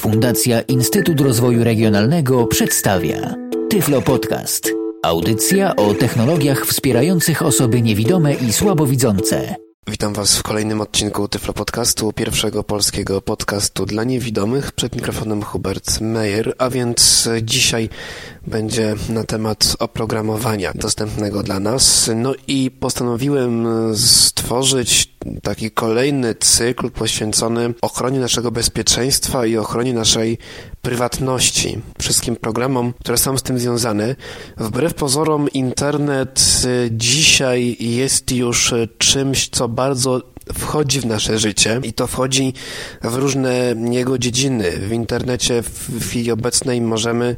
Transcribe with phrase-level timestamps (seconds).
[0.00, 3.34] Fundacja Instytut Rozwoju Regionalnego przedstawia
[3.70, 4.72] Tyflo Podcast.
[5.02, 9.54] Audycja o technologiach wspierających osoby niewidome i słabowidzące.
[9.88, 14.72] Witam Was w kolejnym odcinku Tyflo Podcastu, pierwszego polskiego podcastu dla niewidomych.
[14.72, 17.88] Przed mikrofonem Hubert Meyer, a więc dzisiaj
[18.46, 22.10] będzie na temat oprogramowania dostępnego dla nas.
[22.16, 25.09] No i postanowiłem stworzyć
[25.42, 30.38] taki kolejny cykl poświęcony ochronie naszego bezpieczeństwa i ochronie naszej
[30.82, 31.78] prywatności.
[31.98, 34.16] Wszystkim programom, które są z tym związane.
[34.56, 40.20] Wbrew pozorom internet dzisiaj jest już czymś, co bardzo
[40.54, 42.52] wchodzi w nasze życie i to wchodzi
[43.02, 44.70] w różne jego dziedziny.
[44.70, 47.36] W internecie w chwili obecnej możemy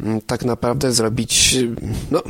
[0.00, 1.56] mm, tak naprawdę zrobić
[2.10, 2.22] no,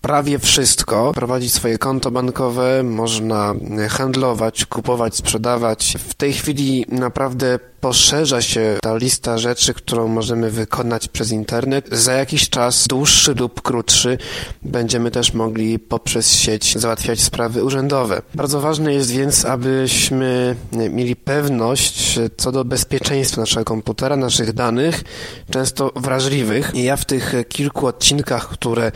[0.00, 1.12] prawie wszystko.
[1.14, 3.54] Prowadzić swoje konto bankowe, można
[3.90, 5.96] handlować, kupować, sprzedawać.
[6.08, 11.88] W tej chwili naprawdę poszerza się ta lista rzeczy, którą możemy wykonać przez internet.
[11.92, 14.18] Za jakiś czas, dłuższy lub krótszy,
[14.62, 18.22] będziemy też mogli poprzez sieć załatwiać sprawy urzędowe.
[18.34, 25.04] Bardzo ważne jest więc, abyśmy mieli pewność co do bezpieczeństwa naszego komputera, naszych danych,
[25.50, 26.70] często wrażliwych.
[26.74, 28.92] I ja w tych kilku odcinkach, które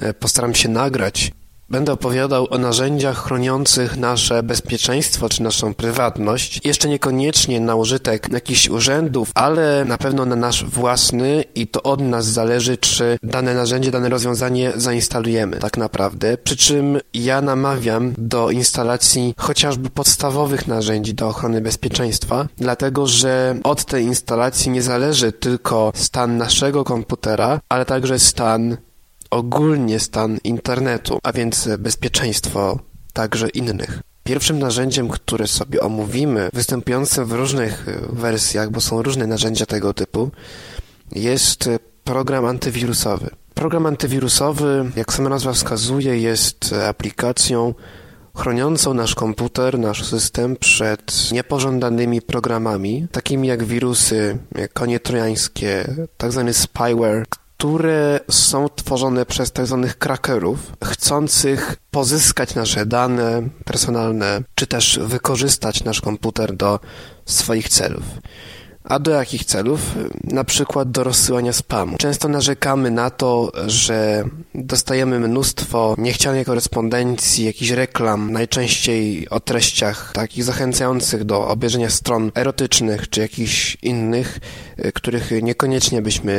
[0.00, 1.32] E, postaram się nagrać.
[1.70, 6.60] Będę opowiadał o narzędziach chroniących nasze bezpieczeństwo czy naszą prywatność.
[6.64, 12.00] Jeszcze niekoniecznie na użytek jakichś urzędów, ale na pewno na nasz własny i to od
[12.00, 16.38] nas zależy, czy dane narzędzie, dane rozwiązanie zainstalujemy tak naprawdę.
[16.38, 23.84] Przy czym ja namawiam do instalacji chociażby podstawowych narzędzi do ochrony bezpieczeństwa, dlatego że od
[23.84, 28.76] tej instalacji nie zależy tylko stan naszego komputera, ale także stan
[29.30, 32.78] ogólnie stan internetu, a więc bezpieczeństwo
[33.12, 34.00] także innych.
[34.24, 40.30] Pierwszym narzędziem, które sobie omówimy, występującym w różnych wersjach, bo są różne narzędzia tego typu,
[41.12, 41.70] jest
[42.04, 43.30] program antywirusowy.
[43.54, 47.74] Program antywirusowy, jak sama nazwa wskazuje, jest aplikacją
[48.36, 56.32] chroniącą nasz komputer, nasz system przed niepożądanymi programami, takimi jak wirusy, jak konie trojańskie, tak
[56.32, 57.24] zwany spyware,
[57.58, 65.84] które są tworzone przez tak zwanych crackerów, chcących pozyskać nasze dane personalne, czy też wykorzystać
[65.84, 66.80] nasz komputer do
[67.24, 68.02] swoich celów.
[68.88, 69.80] A do jakich celów?
[70.24, 71.96] Na przykład do rozsyłania spamu.
[71.96, 80.44] Często narzekamy na to, że dostajemy mnóstwo niechcianej korespondencji, jakichś reklam, najczęściej o treściach takich
[80.44, 84.38] zachęcających do obejrzenia stron erotycznych czy jakichś innych,
[84.84, 86.32] y, których niekoniecznie byśmy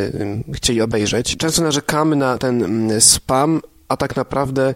[0.49, 1.37] y, chcieli obejrzeć.
[1.37, 4.73] Często narzekamy na ten mm, spam, a tak naprawdę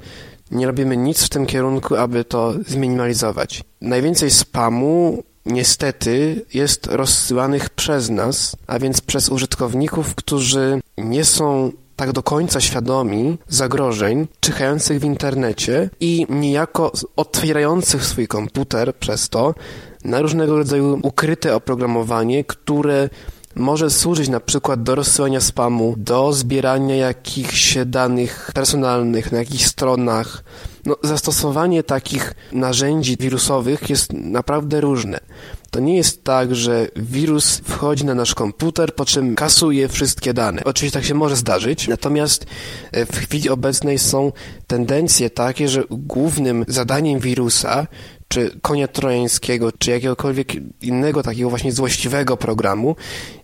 [0.51, 3.63] nie robimy nic w tym kierunku, aby to zminimalizować.
[3.81, 12.11] Najwięcej spamu niestety jest rozsyłanych przez nas, a więc przez użytkowników, którzy nie są tak
[12.11, 19.53] do końca świadomi zagrożeń czyhających w internecie i niejako otwierających swój komputer przez to
[20.03, 23.09] na różnego rodzaju ukryte oprogramowanie, które
[23.55, 30.43] może służyć na przykład do rozsyłania spamu, do zbierania jakichś danych personalnych na jakichś stronach.
[30.85, 35.19] No, zastosowanie takich narzędzi wirusowych jest naprawdę różne.
[35.71, 40.63] To nie jest tak, że wirus wchodzi na nasz komputer, po czym kasuje wszystkie dane.
[40.63, 42.45] Oczywiście tak się może zdarzyć, natomiast
[42.91, 44.31] e, w chwili obecnej są
[44.67, 47.87] tendencje takie, że głównym zadaniem wirusa
[48.27, 50.47] czy konia trojańskiego, czy jakiegokolwiek
[50.81, 52.95] innego takiego właśnie złośliwego programu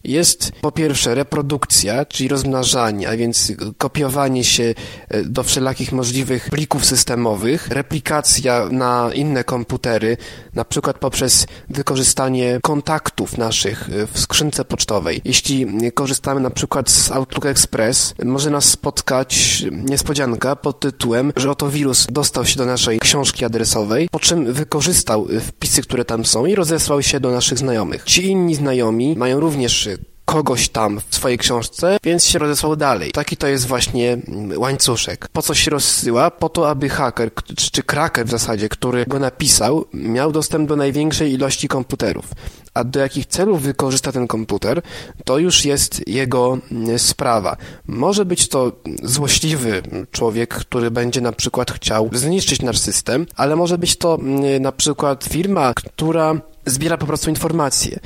[0.04, 4.74] jest po pierwsze reprodukcja, czyli rozmnażanie, a więc kopiowanie się
[5.10, 10.18] e, do wszelakich możliwych plików systemowych, replikacja na inne komputery,
[10.54, 15.22] na przykład poprzez wykorzystanie kontaktów naszych e, w skrzynce pocztowej.
[15.26, 21.70] Jeśli korzystamy na przykład z Outlook Express, może nas spotkać niespodzianka pod tytułem, że oto
[21.70, 26.56] wirus dostał się do naszej książki adresowej, po czym wykorzystał wpisy, które tam są i
[26.56, 28.04] rozesłał się do naszych znajomych.
[28.04, 29.90] Ci inni znajomi mają również
[30.30, 33.12] kogoś tam w swojej książce, więc się rozesłał dalej.
[33.12, 35.28] Taki to jest właśnie mm, łańcuszek.
[35.28, 36.32] Po co się rozsyła?
[36.32, 37.32] Po to, aby haker,
[37.72, 42.26] czy kraker w zasadzie, który go napisał, miał dostęp do największej ilości komputerów.
[42.74, 44.82] A do jakich celów wykorzysta ten komputer,
[45.26, 47.58] to już jest jego mm, sprawa.
[47.88, 48.72] Może być to
[49.04, 49.82] złośliwy
[50.12, 54.72] człowiek, który będzie na przykład chciał zniszczyć nasz system, ale może być to mm, na
[54.72, 56.36] przykład firma, która
[56.66, 58.00] zbiera po prostu informacje.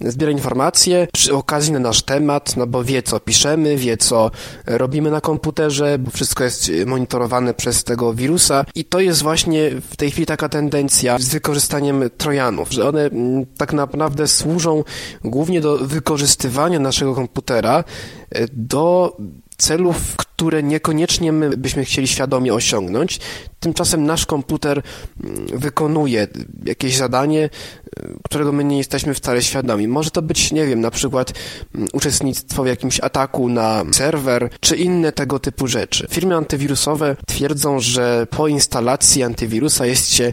[0.00, 4.30] Zbiera informacje przy okazji na nasz temat, no bo wie co piszemy, wie co
[4.66, 8.64] robimy na komputerze, bo wszystko jest monitorowane przez tego wirusa.
[8.74, 13.46] I to jest właśnie w tej chwili taka tendencja z wykorzystaniem trojanów, że one mm,
[13.56, 14.84] tak naprawdę służą
[15.24, 17.84] głównie do wykorzystywania naszego komputera
[18.30, 19.16] e, do
[19.56, 23.20] celów, które niekoniecznie my byśmy chcieli świadomie osiągnąć.
[23.60, 24.82] Tymczasem nasz komputer
[25.24, 26.28] mm, wykonuje
[26.64, 29.88] jakieś zadanie, y, którego my nie jesteśmy wcale świadomi.
[29.88, 31.32] Może to być, nie wiem, na przykład
[31.74, 36.06] mm, uczestnictwo w jakimś ataku na serwer, czy inne tego typu rzeczy.
[36.10, 40.32] Firmy antywirusowe twierdzą, że po instalacji antywirusa jest się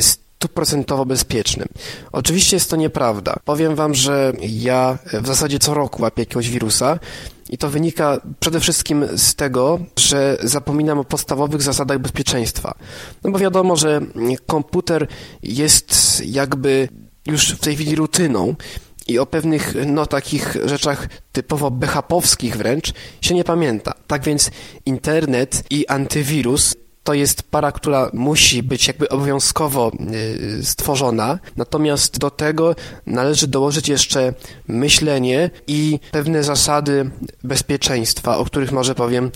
[0.00, 1.68] stuprocentowo bezpiecznym.
[2.12, 3.36] Oczywiście jest to nieprawda.
[3.44, 6.98] Powiem wam, że ja w zasadzie co roku łapię jakiegoś wirusa
[7.52, 12.74] i to wynika przede wszystkim z tego, że zapominam o podstawowych zasadach bezpieczeństwa.
[13.24, 14.00] No bo wiadomo, że
[14.46, 15.06] komputer
[15.42, 16.88] jest jakby
[17.26, 18.54] już w tej chwili rutyną
[19.06, 23.92] i o pewnych, no takich rzeczach typowo BHP-owskich wręcz się nie pamięta.
[24.06, 24.50] Tak więc
[24.86, 29.92] internet i antywirus to jest para, która musi być jakby obowiązkowo
[30.60, 32.74] y, stworzona, natomiast do tego
[33.06, 34.34] należy dołożyć jeszcze
[34.68, 37.10] myślenie i pewne zasady
[37.44, 39.30] bezpieczeństwa, o których może powiem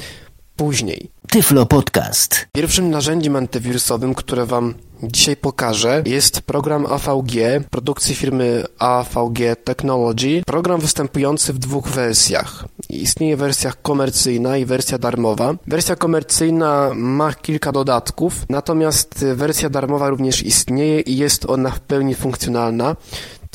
[0.57, 1.11] później.
[1.29, 2.47] Tyflo Podcast.
[2.53, 7.33] Pierwszym narzędziem antywirusowym, które Wam dzisiaj pokażę, jest program AVG
[7.71, 10.43] produkcji firmy AVG Technology.
[10.47, 12.65] Program występujący w dwóch wersjach.
[12.89, 15.55] Istnieje wersja komercyjna i wersja darmowa.
[15.67, 22.15] Wersja komercyjna ma kilka dodatków, natomiast wersja darmowa również istnieje i jest ona w pełni
[22.15, 22.97] funkcjonalna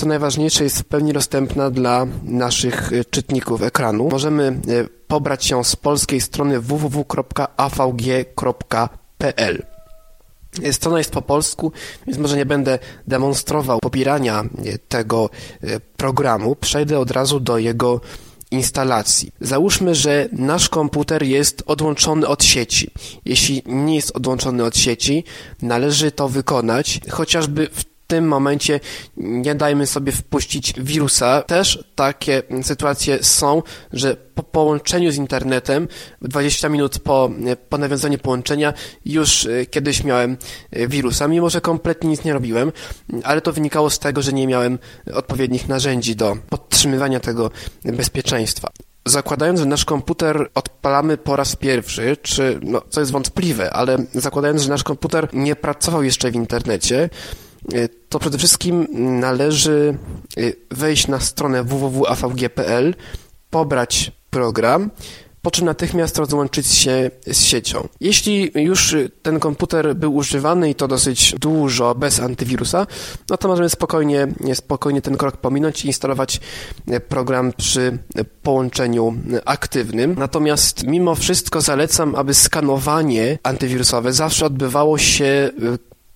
[0.02, 4.10] co najważniejsze, jest w pełni dostępna dla naszych czytników ekranu.
[4.12, 4.54] Możemy e,
[5.08, 7.02] pobrać ją z polskiej strony www.avg.pl.
[10.72, 11.72] Strona jest po polsku,
[12.08, 15.30] więc może nie będę demonstrował pobierania e, tego
[15.64, 16.56] e, programu.
[16.56, 18.02] Przejdę od razu do jego
[18.52, 19.32] instalacji.
[19.42, 22.92] Załóżmy, że nasz komputer jest odłączony od sieci.
[23.26, 25.24] Jeśli nie jest odłączony od sieci,
[25.62, 28.80] należy to wykonać chociażby w tym momencie
[29.18, 31.42] nie dajmy sobie wpuścić wirusa.
[31.42, 33.64] Też takie sytuacje są,
[33.94, 35.88] że po połączeniu z internetem,
[36.22, 37.30] 20 minut po,
[37.70, 38.74] po nawiązaniu połączenia,
[39.06, 40.38] już e, kiedyś miałem
[40.72, 42.72] e, wirusa, mimo że kompletnie nic nie robiłem,
[43.24, 44.80] ale to wynikało z tego, że nie miałem
[45.14, 47.52] odpowiednich narzędzi do podtrzymywania tego
[47.86, 48.70] bezpieczeństwa.
[49.06, 54.62] Zakładając, że nasz komputer odpalamy po raz pierwszy, czy, no, co jest wątpliwe, ale zakładając,
[54.62, 57.10] że nasz komputer nie pracował jeszcze w internecie,
[58.10, 58.88] to przede wszystkim
[59.20, 59.98] należy
[60.38, 60.42] e,
[60.72, 62.96] wejść na stronę www.avg.pl,
[63.50, 64.92] pobrać program,
[65.42, 67.88] po czym natychmiast rozłączyć się z siecią.
[68.00, 72.88] Jeśli już ten komputer był używany i to dosyć dużo bez antywirusa,
[73.30, 76.40] no to możemy spokojnie, spokojnie ten krok pominąć i instalować
[77.10, 77.98] program przy
[78.44, 79.14] połączeniu
[79.46, 80.16] aktywnym.
[80.18, 85.52] Natomiast mimo wszystko zalecam, aby skanowanie antywirusowe zawsze odbywało się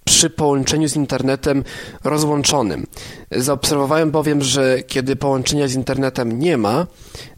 [0.06, 1.63] przy połączeniu z internetem
[2.04, 2.88] rozłączonym.
[3.31, 6.88] Zaobserwowałem bowiem, że kiedy połączenia z internetem nie ma,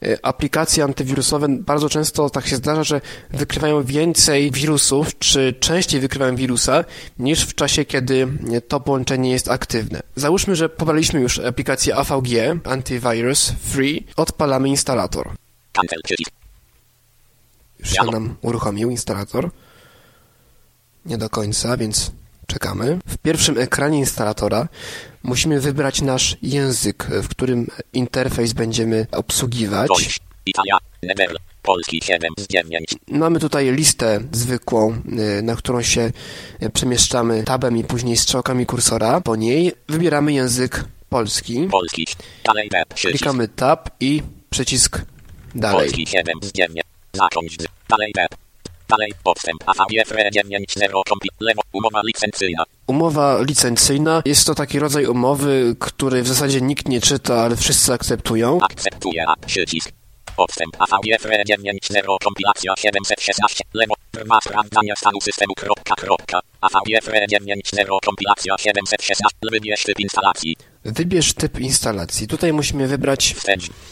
[0.03, 6.35] e, aplikacje antywirusowe bardzo często tak się zdarza, że wykrywają więcej wirusów, czy częściej wykrywają
[6.35, 6.83] wirusa,
[7.19, 8.27] niż w czasie, kiedy
[8.67, 9.99] to połączenie jest aktywne.
[10.15, 15.29] Załóżmy, że pobraliśmy już aplikację AVG, Antivirus Free, odpalamy instalator.
[17.79, 19.49] Już się nam uruchomił instalator.
[21.05, 22.11] Nie do końca, więc
[22.47, 22.99] Czekamy.
[23.07, 24.67] W pierwszym ekranie instalatora
[25.23, 29.87] musimy wybrać nasz język, w którym interfejs będziemy obsługiwać.
[29.87, 32.95] Deutsch, Italia, Never, Polski 7 z 9.
[33.07, 35.01] Mamy tutaj listę zwykłą,
[35.39, 36.11] y, na którą się
[36.73, 39.21] przemieszczamy tabem i później strzałkami kursora.
[39.21, 41.67] Po niej wybieramy język polski.
[41.71, 42.07] Polski.
[42.43, 42.69] Dalej.
[42.95, 45.01] Klikamy tab i przycisk
[45.55, 45.79] dalej.
[45.79, 46.85] Polski 7 z 9.
[47.13, 47.57] Zacząć.
[47.89, 48.13] Dalej.
[48.89, 52.63] Dalej, podstęp AVFR 9.0 lewo, umowa licencyjna.
[52.87, 57.93] Umowa licencyjna jest to taki rodzaj umowy, który w zasadzie nikt nie czyta, ale wszyscy
[57.93, 58.59] akceptują.
[58.61, 59.91] Akceptuje, przycisk.
[60.37, 66.39] Podstęp AVFR 9.0 kompilacja 716 lewo, trwa sprawdzania stanu systemu kropka kropka.
[66.61, 70.55] AVFR 9.0 kompilacja 716 wybierz typ instalacji.
[70.87, 72.27] Wybierz typ instalacji.
[72.27, 73.35] Tutaj musimy wybrać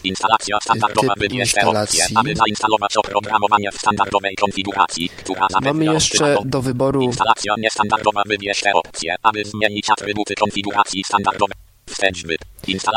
[0.04, 1.14] Instalacja standardowa.
[1.14, 2.00] typ instalacji.
[2.16, 8.22] Aby zainstalować oprogramowanie w standardowej konfiguracji, która Mamy jeszcze do wyboru Instalacja niestandardowa.
[8.25, 11.56] Wybierz te opcje, aby zmienić atrybuty konfiguracji standardowej.
[11.86, 12.24] Wstecz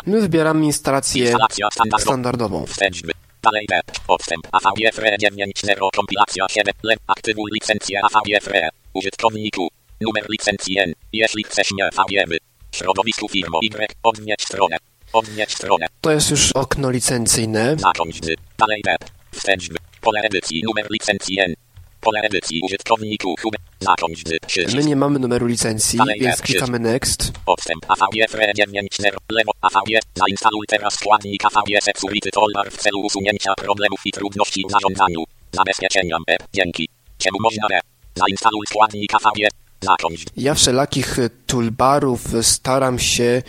[0.07, 2.67] My wybieramy instalację Instalacja standardową.
[2.67, 3.03] Wstecz
[3.43, 3.99] Dalej web.
[4.07, 6.75] Podstęp AVFR 9.0 kompilacja 7.
[6.83, 7.01] Lep.
[7.07, 8.69] Aktywuj licencję AVFR.
[8.95, 9.69] Użytkowniku.
[10.01, 10.93] Numer licencji N.
[11.13, 12.48] Jeśli chcesz nie VGM.
[12.73, 13.87] Środowisku firmo Y.
[14.03, 14.77] Odwiedź stronę.
[15.13, 15.87] Odnieść stronę.
[16.01, 17.77] To jest już okno licencyjne.
[17.79, 18.37] Zacząć z.
[18.59, 19.11] Dalej web.
[19.33, 19.63] Wstęp.
[20.01, 20.63] Pole edycji.
[20.65, 21.55] Numer licencji N.
[22.01, 23.55] Pole edycji użytkowniku hub.
[23.81, 24.25] Zacząć
[24.69, 24.75] z.
[24.75, 27.33] My nie mamy numeru licencji, Dalej więc klikamy next.
[27.47, 33.55] Podstęp AVG FRE 9.0 lewo AVG zainstaluj teraz składnik AVG Security Toolbar w celu usunięcia
[33.55, 35.25] problemów i trudności w zarządzaniu.
[35.53, 36.43] Zabezpieczenia web.
[36.55, 36.89] Dzięki.
[37.19, 37.81] Czemu można re.
[38.15, 39.49] Zainstaluj składnik AVG.
[39.81, 40.25] Zacząć.
[40.37, 41.17] Ja wszelakich
[41.47, 43.43] toolbarów staram się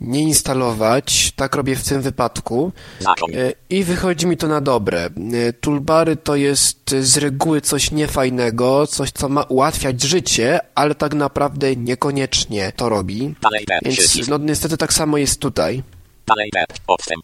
[0.00, 3.34] nie instalować, tak robię w tym wypadku Zacząć.
[3.34, 5.06] y, i wychodzi mi to na dobre.
[5.32, 11.14] Y, Toolbary to jest z reguły coś niefajnego, coś co ma ułatwiać życie, ale tak
[11.14, 13.34] naprawdę niekoniecznie to robi.
[13.82, 15.82] Więc no niestety tak samo jest tutaj.
[16.26, 16.50] Dalej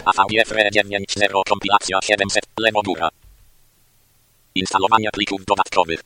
[0.05, 3.09] AVG FRE 9.0 kompilacja 700 lewo góra.
[4.55, 6.01] Instalowanie plików dodatkowych.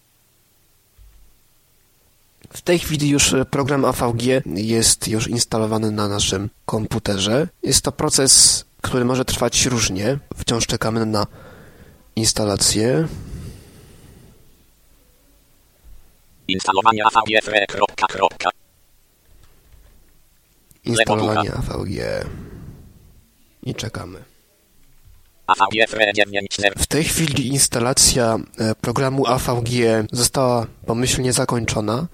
[2.51, 7.49] W tej chwili już e, program AVG jest już instalowany na naszym komputerze.
[7.63, 10.19] Jest to proces, który może trwać różnie.
[10.37, 11.27] Wciąż czekamy na
[12.17, 13.09] instalację.
[16.49, 18.51] Instalowanie AVG kropka kropka.
[20.85, 22.27] Instalowanie AVG.
[23.63, 24.36] I czekamy.
[25.47, 29.71] AVG FRE 9.0 W tej chwili instalacja e, programu AVG
[30.13, 32.07] została pomyślnie zakończona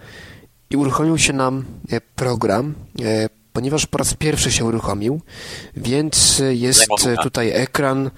[0.70, 5.20] i uruchomił się nam e, program, e, ponieważ po raz pierwszy się uruchomił,
[5.76, 8.10] więc e, jest e, tutaj ekran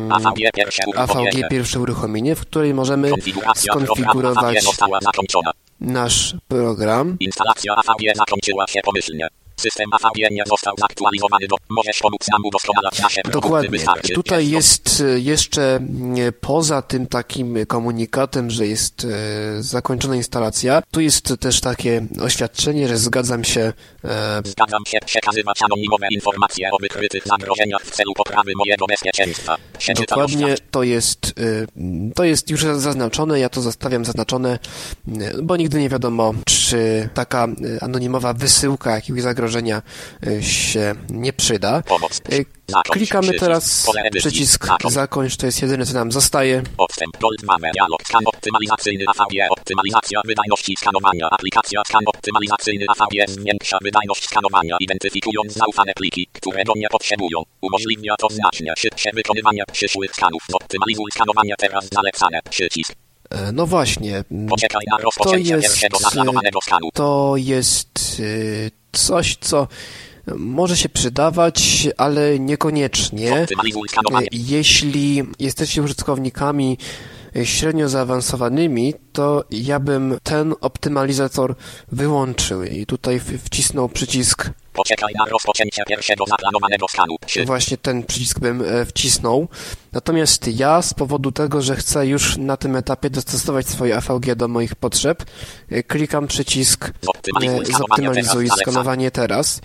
[0.00, 2.34] Mm, AVG pierwsze uruchomienie.
[2.34, 3.10] w której możemy
[3.56, 4.64] skonfigurować
[5.80, 7.16] nasz program.
[7.20, 9.28] Instalacja AVG zakończyła się pomyślnie.
[9.60, 11.56] System AVG nie został zaktualizowany do...
[11.68, 13.22] Możesz pomóc nam udoskonalać nasze.
[13.22, 13.78] Dokładnie.
[14.14, 15.62] Tutaj jest e, jeszcze
[16.26, 22.88] e, poza tym takim komunikatem, że jest e, zakończona instalacja, tu jest też takie oświadczenie,
[22.88, 23.72] że zgadzam się
[24.04, 29.56] e, Zgadzam się przekazywać anonimowe informacje o wykrytych zagrożeniach w celu poprawy mojego bezpieczeństwa.
[29.94, 31.34] Dokładnie to jest,
[32.14, 34.58] to jest już zaznaczone, ja to zostawiam zaznaczone,
[35.42, 36.59] bo nigdy nie wiadomo, czy
[37.14, 39.82] taka y, anonimowa wysyłka jakiegoś zagrożenia
[40.26, 41.82] y, się nie przyda.
[41.82, 42.20] Pomoc.
[42.68, 43.86] Zakończ Klikamy teraz
[44.18, 45.36] przycisk Zakończ.
[45.36, 46.62] to jest jedyne co nam zostaje.
[46.76, 53.78] Podstęp Gold mamy dialog skan optymalizacyjny AVG optymalizacja wydajności skanowania aplikacja skan optymalizacyjny AVG zwiększa
[53.82, 57.42] wydajność skanowania identyfikując zaufane pliki, które go nie potrzebują.
[57.60, 60.42] Umożliwia to znacznie szybsze wykonywanie przyszłych skanów.
[60.52, 62.40] Optymalizuj skanowanie teraz zalecane.
[62.50, 63.09] Przycisk.
[63.30, 64.24] E, No właśnie,
[65.24, 65.80] to jest,
[66.62, 66.88] skanu.
[66.94, 69.68] to jest y, coś, co
[70.36, 73.32] może się przydawać, ale niekoniecznie.
[73.36, 73.46] E,
[74.32, 76.78] Jeśli jesteście użytkownikami
[77.36, 81.54] e, średnio zaawansowanymi, to ja bym ten optymalizator
[81.92, 87.16] wyłączył i tutaj wcisnął przycisk, Poczekaj na rozpoczęcie pierwszego zaplanowanego skanu.
[87.26, 87.44] Przy...
[87.44, 89.48] właśnie ten przycisk bym e, wcisnął.
[89.92, 94.48] Natomiast ja z powodu tego, że chcę już na tym etapie dostosować swoje AVG do
[94.48, 95.24] moich potrzeb,
[95.70, 99.60] e, klikam przycisk Zoptymalizuj e, zoptymalizuj skanowanie teraz.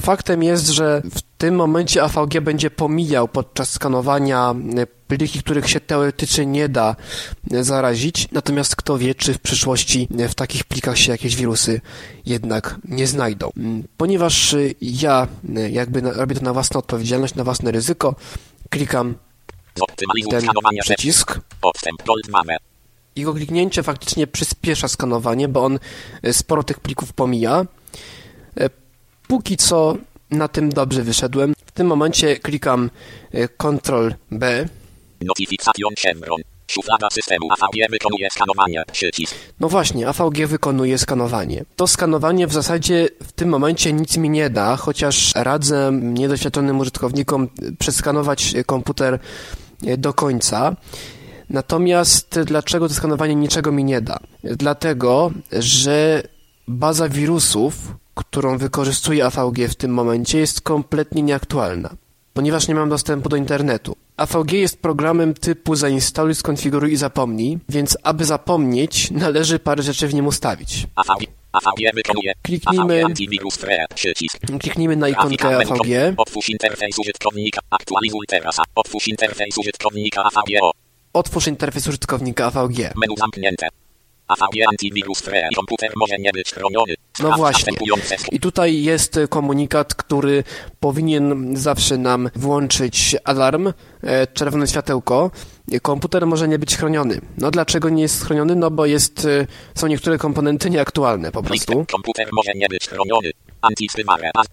[0.00, 5.80] Faktem jest, że w tym momencie AVG będzie pomijał podczas skanowania e, pliki, których się
[5.80, 6.96] teoretycznie nie da
[7.50, 8.28] e, zarazić.
[8.32, 11.80] Natomiast kto wie, czy w przyszłości e, w takich plikach się jakieś wirusy
[12.26, 13.50] jednak nie znajdą.
[13.56, 15.28] Mm, Ponieważ ja
[15.70, 18.14] jakby robię to na własną odpowiedzialność, na własne ryzyko,
[18.70, 19.14] klikam
[19.74, 20.40] ten
[20.80, 21.40] przycisk.
[23.16, 25.78] Jego kliknięcie faktycznie przyspiesza skanowanie, bo on
[26.32, 27.66] sporo tych plików pomija.
[29.28, 29.96] Póki co
[30.34, 31.54] na tym dobrze wyszedłem.
[31.66, 32.90] W tym momencie klikam
[33.32, 34.68] e, Ctrl B.
[35.20, 36.40] Notifikacjon Chevron.
[36.66, 38.82] Szuflada systemu AVG wykonuje skanowanie.
[38.92, 39.34] Przycisk.
[39.60, 41.64] No właśnie, AVG wykonuje skanowanie.
[41.76, 47.42] To skanowanie w zasadzie w tym momencie nic mi nie da, chociaż radzę niedoświadczonym użytkownikom
[47.62, 49.18] e, przeskanować e, komputer
[49.98, 50.76] do końca.
[51.50, 54.18] Natomiast dlaczego to skanowanie niczego mi nie da?
[54.44, 56.22] Dlatego, że
[56.68, 57.74] baza wirusów,
[58.14, 61.90] którą wykorzystuje AVG w tym momencie, jest kompletnie nieaktualna,
[62.34, 63.96] ponieważ nie mam dostępu do internetu.
[64.16, 70.14] AVG jest programem typu zainstaluj, skonfiguruj i zapomnij, więc aby zapomnieć, należy parę rzeczy w
[70.14, 70.86] nim ustawić.
[70.96, 71.26] AVG.
[71.52, 72.32] AVG wykonuje.
[72.42, 73.78] Kliknijmy- Antivirus Free.
[73.94, 74.38] Przycisk.
[74.60, 75.56] Kliknijmy na ikonkę.
[75.56, 77.60] AVG, Otwórz interfejs użytkownika.
[77.70, 78.56] Aktualizuj teraz.
[78.74, 80.58] Otwórz interfejs użytkownika AVG.
[81.12, 82.78] Otwórz interfejs użytkownika AVG.
[82.78, 83.68] Menu zamknięte.
[84.70, 85.54] Antivirus Free.
[85.56, 86.94] Komputer może nie być chroniony.
[87.22, 87.72] No właśnie.
[88.32, 90.44] I tutaj jest komunikat, który
[90.80, 95.30] powinien zawsze nam włączyć alarm, e, czerwone światełko.
[95.82, 97.20] komputer może nie być chroniony.
[97.38, 98.56] No dlaczego nie jest chroniony?
[98.56, 101.86] No bo jest, y, są niektóre komponenty nieaktualne po prostu.
[101.92, 103.30] Komputer może nie być chroniony.
[103.60, 104.06] Antywirus,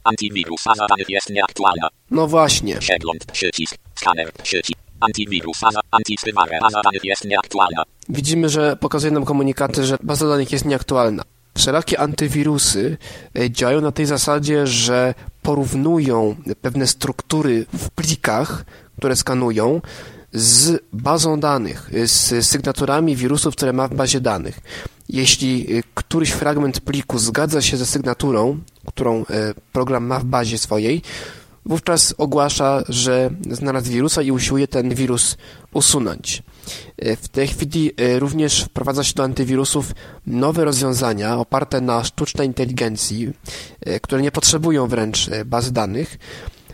[0.04, 1.88] antywirus, baza danych jest nieaktualna.
[2.12, 2.76] No właśnie.
[2.76, 4.80] Przegląd, przycisk, skaner, przycisk.
[5.00, 7.84] Antywirus, baza, antywirus, baza danych jest nieaktualna.
[8.12, 11.24] Widzimy, że pokazuje nam komunikaty, że baza danych jest nieaktualna.
[11.58, 12.98] Wszelakie antywirusy
[13.40, 18.66] e, działają na tej zasadzie, że porównują pewne struktury w plikach,
[18.98, 19.82] które skanują,
[20.34, 24.60] z bazą danych, z sygnaturami wirusów, które ma w bazie danych.
[25.10, 30.58] Jeśli e, któryś fragment pliku zgadza się ze sygnaturą, którą e, program ma w bazie
[30.58, 31.02] swojej,
[31.66, 35.38] wówczas ogłasza, że znalazł wirusa i usiłuje ten wirus
[35.74, 36.44] usunąć.
[36.98, 39.92] E, w tej chwili e, również wprowadza się do antywirusów
[40.28, 43.32] nowe rozwiązania oparte na sztucznej inteligencji,
[43.82, 46.18] e, które nie potrzebują wręcz baz danych,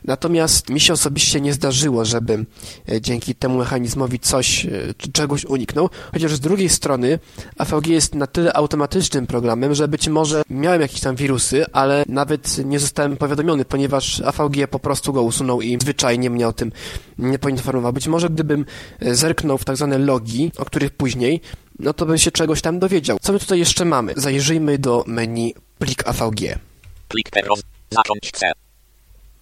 [0.08, 2.46] Natomiast mi się osobiście nie zdarzyło, żeby
[2.90, 4.70] e, dzięki temu mechanizmowi coś, e,
[5.14, 7.20] czegoś uniknął, chociaż z drugiej strony
[7.58, 12.66] AVG jest na tyle automatycznym programem, że być może miałem jakieś tam wirusy, ale nawet
[12.66, 16.72] nie zostałem powiadomiony, ponieważ AVG po prostu go usunął i zwyczajnie mnie o tym
[17.18, 17.94] nie poinformował.
[17.94, 18.66] Być może gdybym
[19.00, 21.42] e, zerknął w tak zwane logi, o których później,
[21.80, 23.18] no to bym się czegoś tam dowiedział.
[23.22, 24.14] Co my tutaj jeszcze mamy?
[24.16, 26.60] Zajrzyjmy do menu plik AVG.
[27.08, 27.62] Plik teraz,
[27.92, 28.67] zacząć chcę.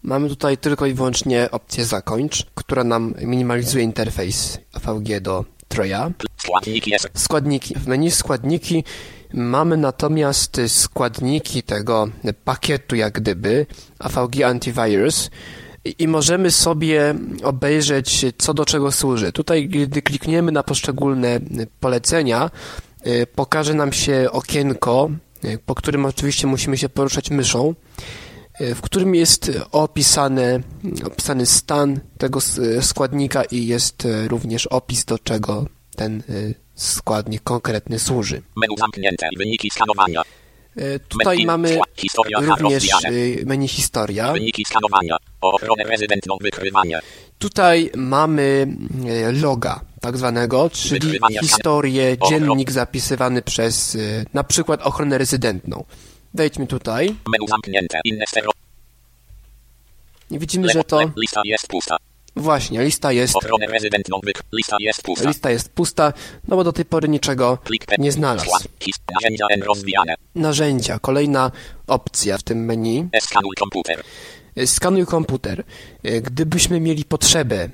[0.06, 6.12] Mamy tutaj tylko i wyłącznie opcję zakończ, która nam minimalizuje interfejs AVG do Troja.
[6.38, 6.92] Składniki.
[7.14, 7.76] Składniki.
[7.76, 8.84] W menu składniki
[9.34, 12.08] mamy natomiast składniki tego
[12.44, 13.66] pakietu jak gdyby
[14.00, 15.30] AVG Antivirus
[16.00, 19.32] i możemy sobie obejrzeć co do czego służy.
[19.32, 21.40] Tutaj gdy klikniemy na poszczególne
[21.80, 22.52] polecenia
[23.08, 25.10] y, pokaże nam się okienko,
[25.46, 27.76] y, po którym oczywiście musimy się poruszać myszą
[28.60, 30.64] w którym jest opisany,
[31.06, 32.40] opisany stan tego
[32.82, 36.24] składnika i jest e, również opis, do czego ten e,
[36.76, 38.42] składnik konkretny służy.
[38.56, 40.22] Menu zamknięte wyniki skanowania.
[40.76, 42.88] E, tutaj Menu, mamy historia również
[43.46, 44.34] menu historia.
[44.34, 45.18] Wyniki skanowania.
[45.42, 47.00] Ochronę rezydentną wykrywanie.
[47.40, 48.68] Tutaj mamy
[49.42, 53.98] loga tak zwanego, czyli historię, dziennik zapisywany przez
[54.34, 55.84] na przykład ochronę rezydentną.
[56.36, 58.00] Wejdźmy tutaj Menu zamknięte.
[58.04, 58.52] Inne stero.
[60.32, 61.98] i widzimy, że to Lista jest pusta.
[62.36, 63.34] właśnie lista jest.
[64.54, 65.28] Lista jest pusta.
[65.28, 66.14] Lista jest pusta,
[66.48, 67.58] no bo do tej pory niczego
[67.98, 68.50] nie znalazł.
[70.36, 71.52] Narzędzia kolejna
[71.88, 73.10] opcja w tym menu.
[73.12, 74.04] Eskanuj komputer.
[74.66, 75.64] Skanuj komputer.
[76.22, 77.70] Gdybyśmy mieli potrzebę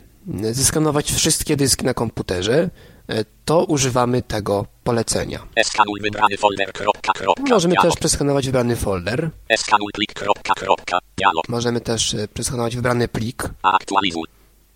[0.52, 2.70] zeskanować wszystkie dyski na komputerze,
[3.46, 5.40] to używamy tego polecenia.
[6.02, 6.74] Wybrany folder.
[6.74, 7.44] Kropka, kropka.
[7.50, 7.92] Możemy dialog.
[7.94, 9.30] też przeskanować wybrany folder,
[9.94, 10.14] plik.
[10.14, 10.54] Kropka,
[11.50, 14.24] możemy też e, przeskanować wybrany plik, Aktualizuj.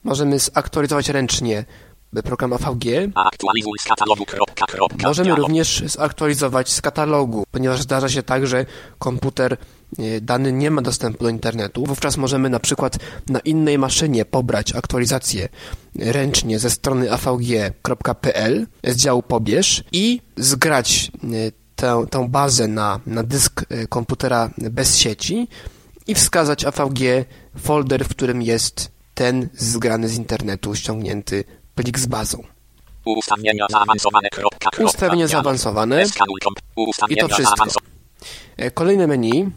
[0.03, 1.65] możemy zaktualizować ręcznie
[2.23, 4.25] program AVG, Aktualizuj z katalogu.
[4.25, 5.07] Kropka, kropka.
[5.07, 5.47] Możemy dialog.
[5.47, 8.65] również zaktualizować z katalogu, ponieważ zdarza się tak, że
[8.99, 9.57] komputer e,
[10.21, 11.85] dany nie ma dostępu do internetu.
[11.85, 12.97] Wówczas możemy na przykład
[13.29, 15.49] na innej maszynie pobrać aktualizację
[15.99, 21.27] ręcznie ze strony avg.pl z działu pobierz i zgrać e,
[21.75, 25.47] tę, tę bazę na, na dysk e, komputera bez sieci
[26.07, 26.99] i wskazać AVG
[27.57, 31.43] folder, w którym jest ten zgrany z internetu ściągnięty
[31.75, 32.43] plik z bazą.
[33.05, 34.29] Ustawienia zaawansowane.
[34.29, 34.83] Kropka, kropka.
[34.83, 36.03] Ustawienia zaawansowane.
[37.09, 37.65] I to wszystko.
[38.57, 39.51] E, Kolejne menu.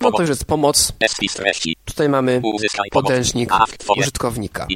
[0.00, 0.92] No to już jest pomoc.
[1.84, 2.42] Tutaj mamy
[2.90, 3.50] podręcznik
[3.96, 4.66] użytkownika.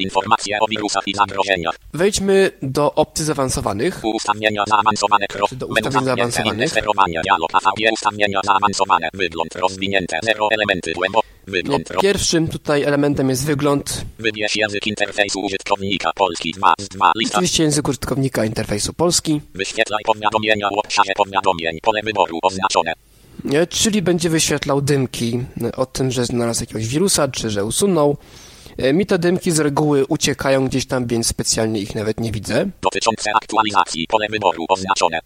[1.95, 4.01] Wejdźmy do opcji zaawansowanych.
[4.05, 5.27] Ustawienia zaawansowane.
[5.53, 6.73] Do ustawień zaawansowanych.
[7.93, 9.09] Ustawienia zaawansowane.
[9.15, 10.19] Wygląd rozwinięte.
[10.23, 10.93] Zero elementy.
[11.47, 11.91] Wygląd.
[11.91, 12.01] Ro...
[12.01, 16.11] Pierwszym tutaj elementem jest wygląd, Wybierz język interfejsu użytkownika.
[16.15, 17.13] Polski 2 z 2.
[17.17, 17.39] Lista.
[17.39, 21.79] oczywiście język użytkownika interfejsu polski, Wyświetlaj powiadomienia w obszarze powiadomień.
[21.83, 22.93] Pole wyboru oznaczone.
[23.55, 28.17] E, czyli będzie wyświetlał dymki e, o tym, że znalazł jakiegoś wirusa, czy że usunął.
[28.79, 32.67] E, Mi te dymki z reguły uciekają gdzieś tam, więc specjalnie ich nawet nie widzę.
[32.83, 34.07] Dotyczące aktualizacji.
[34.09, 35.19] Pole wyboru oznaczone.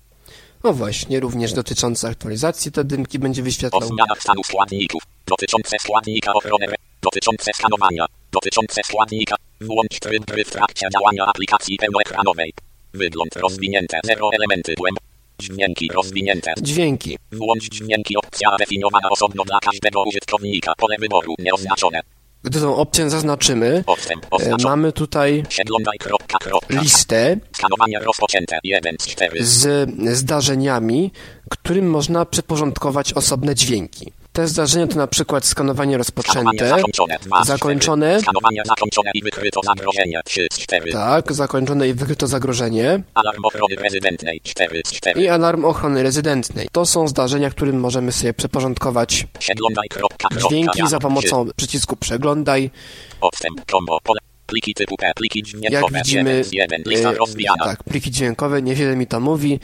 [0.64, 3.82] No właśnie, również dotyczące aktualizacji te dymki będzie O wyświetlał.
[3.82, 5.02] zmianach stanu składników.
[5.26, 6.66] Dotyczące składnika ochrony.
[7.02, 8.06] Dotyczące skanowania.
[8.32, 9.36] Dotyczące składnika.
[9.60, 12.52] Włącz tryb gry w trakcie działania aplikacji pełnoekranowej.
[12.94, 14.00] Wygląd rozwinięte.
[14.04, 14.74] Zero elementy.
[14.74, 14.98] Głęb.
[15.40, 16.54] Dźwięki rozwinięte.
[16.62, 17.18] Dźwięki.
[17.32, 20.72] Włącz dźwięki opcja definiowana osobno dla każdego użytkownika.
[20.76, 22.00] Pole wyboru nieoznaczone.
[22.42, 25.42] Gdy tą opcję zaznaczymy, Odstęp e, mamy tutaj
[25.98, 26.80] kropka kropka.
[26.80, 28.58] listę Skanowanie rozpoczęte.
[28.64, 29.44] 1 z 4.
[29.44, 31.12] z zdarzeniami,
[31.50, 34.12] którym można przyporządkować osobne dźwięki.
[34.32, 37.18] Te zdarzenia to na przykład skanowanie rozpoczęte, zakończone.
[37.22, 37.58] 2 z 4.
[37.58, 40.20] zakończone, Skanowanie zakończone i wykryto zagrożenie.
[40.24, 40.92] 3 z 4.
[40.92, 44.40] tak, zakończone i wykryto zagrożenie Alarm ochrony rezydentnej.
[44.44, 45.22] 4 z 4.
[45.22, 46.68] i alarm ochrony rezydentnej.
[46.72, 49.26] To są zdarzenia, którym możemy sobie przeporządkować
[50.48, 52.70] dźwięki za pomocą przycisku przeglądaj.
[53.20, 57.64] Odstęp, combo, pole, pliki typu P, pliki Jak dźwiękowe, widzimy, z jeden, lista e, rozwijana.
[57.64, 59.60] tak, pliki dźwiękowe, niewiele mi to mówi.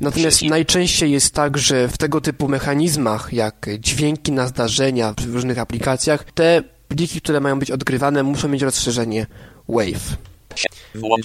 [0.00, 5.58] Natomiast najczęściej jest tak, że w tego typu mechanizmach, jak dźwięki na zdarzenia w różnych
[5.58, 9.26] aplikacjach, te pliki, które mają być odgrywane, muszą mieć rozszerzenie
[9.68, 10.16] WAVE.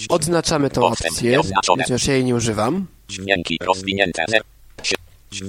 [0.08, 2.86] Odznaczamy tę Odstęp opcję, chociaż ja jej nie używam.
[3.08, 4.24] dźwięki rozwinięte.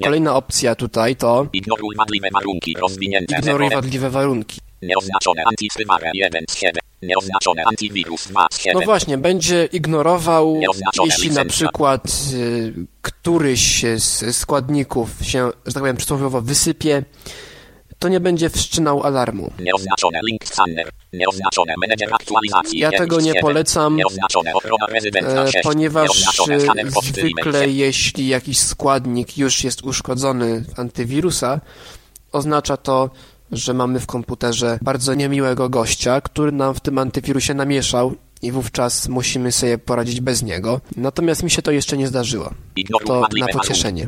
[0.04, 3.38] Kolejna opcja tutaj to ignoruj wadliwe warunki rozwinięte.
[3.40, 4.62] ignoruj wadliwe warunki.
[4.82, 6.87] Nieoznaczone antywirus 1 z 7.
[7.02, 8.80] Nieoznaczone antywirus 2 z 7.
[8.80, 10.60] No właśnie, będzie ignorował,
[11.06, 17.04] jeśli na przykład y, któryś z składników się, że tak powiem, przysłowiowo wysypie,
[18.00, 19.52] to nie będzie wszczynał alarmu.
[19.60, 20.90] Nieoznaczone link scanner.
[21.14, 22.80] Nieoznaczone menedżer aktualizacji.
[22.80, 23.42] Ja 1 tego nie 7.
[23.42, 25.64] polecam, e, 6.
[25.64, 26.10] ponieważ
[26.94, 31.62] poczty zwykle jeśli jakiś składnik już jest uszkodzony w antywirusa,
[32.32, 33.10] oznacza to,
[33.52, 39.08] że mamy w komputerze bardzo niemiłego gościa, który nam w tym antywirusie namieszał i wówczas
[39.08, 40.82] musimy sobie poradzić bez niego.
[40.98, 42.54] Natomiast mi się to jeszcze nie zdarzyło.
[43.06, 44.08] To na pocieszenie.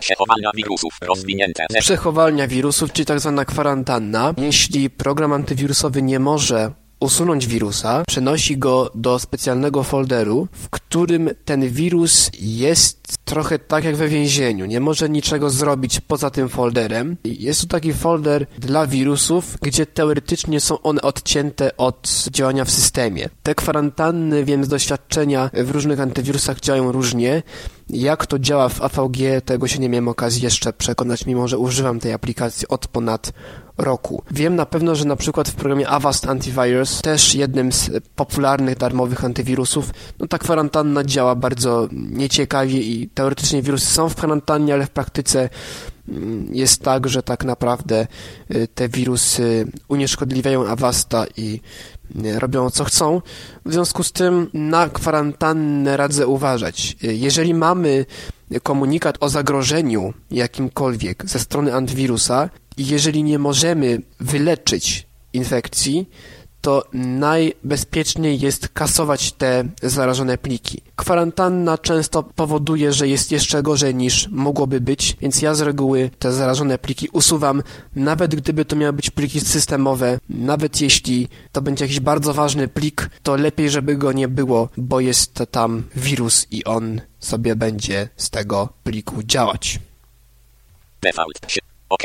[0.00, 1.66] Przechowania wirusów rozwinięte.
[1.80, 4.34] Przechowalnia wirusów, czyli tak zwana kwarantanna.
[4.38, 11.68] Jeśli program antywirusowy nie może usunąć wirusa, przenosi go do specjalnego folderu, w którym ten
[11.68, 14.66] wirus jest trochę tak jak we więzieniu.
[14.66, 17.16] Nie może niczego zrobić poza tym folderem.
[17.24, 23.28] Jest to taki folder dla wirusów, gdzie teoretycznie są one odcięte od działania w systemie.
[23.42, 27.42] Te kwarantanny, wiem z doświadczenia, w różnych antywirusach działają różnie.
[27.90, 32.00] Jak to działa w AVG, tego się nie miałem okazji jeszcze przekonać, mimo że używam
[32.00, 33.32] tej aplikacji od ponad
[33.78, 34.22] roku.
[34.30, 39.24] Wiem na pewno, że na przykład w programie Avast Antivirus, też jednym z popularnych darmowych
[39.24, 44.90] antywirusów, no ta kwarantanna działa bardzo nieciekawie i teoretycznie wirusy są w kwarantannie, ale w
[44.90, 45.48] praktyce
[46.08, 48.06] mm, jest tak, że tak naprawdę
[48.54, 51.60] y, te wirusy unieszkodliwiają Avasta i
[52.24, 53.22] y, robią co chcą.
[53.64, 56.96] W związku z tym na kwarantannę radzę uważać.
[57.04, 58.06] Y, Jeżeli mamy
[58.62, 66.08] komunikat o zagrożeniu jakimkolwiek ze strony antywirusa i jeżeli nie możemy wyleczyć infekcji,
[66.60, 70.80] to najbezpieczniej jest kasować te zarażone pliki.
[70.96, 76.32] Kwarantanna często powoduje, że jest jeszcze gorzej niż mogłoby być, więc ja z reguły te
[76.32, 77.62] zarażone pliki usuwam,
[77.96, 83.10] nawet gdyby to miały być pliki systemowe, nawet jeśli to będzie jakiś bardzo ważny plik,
[83.22, 88.30] to lepiej, żeby go nie było, bo jest tam wirus i on sobie będzie z
[88.30, 89.80] tego pliku działać.
[91.02, 91.38] Default.
[91.48, 92.02] Sie- OK.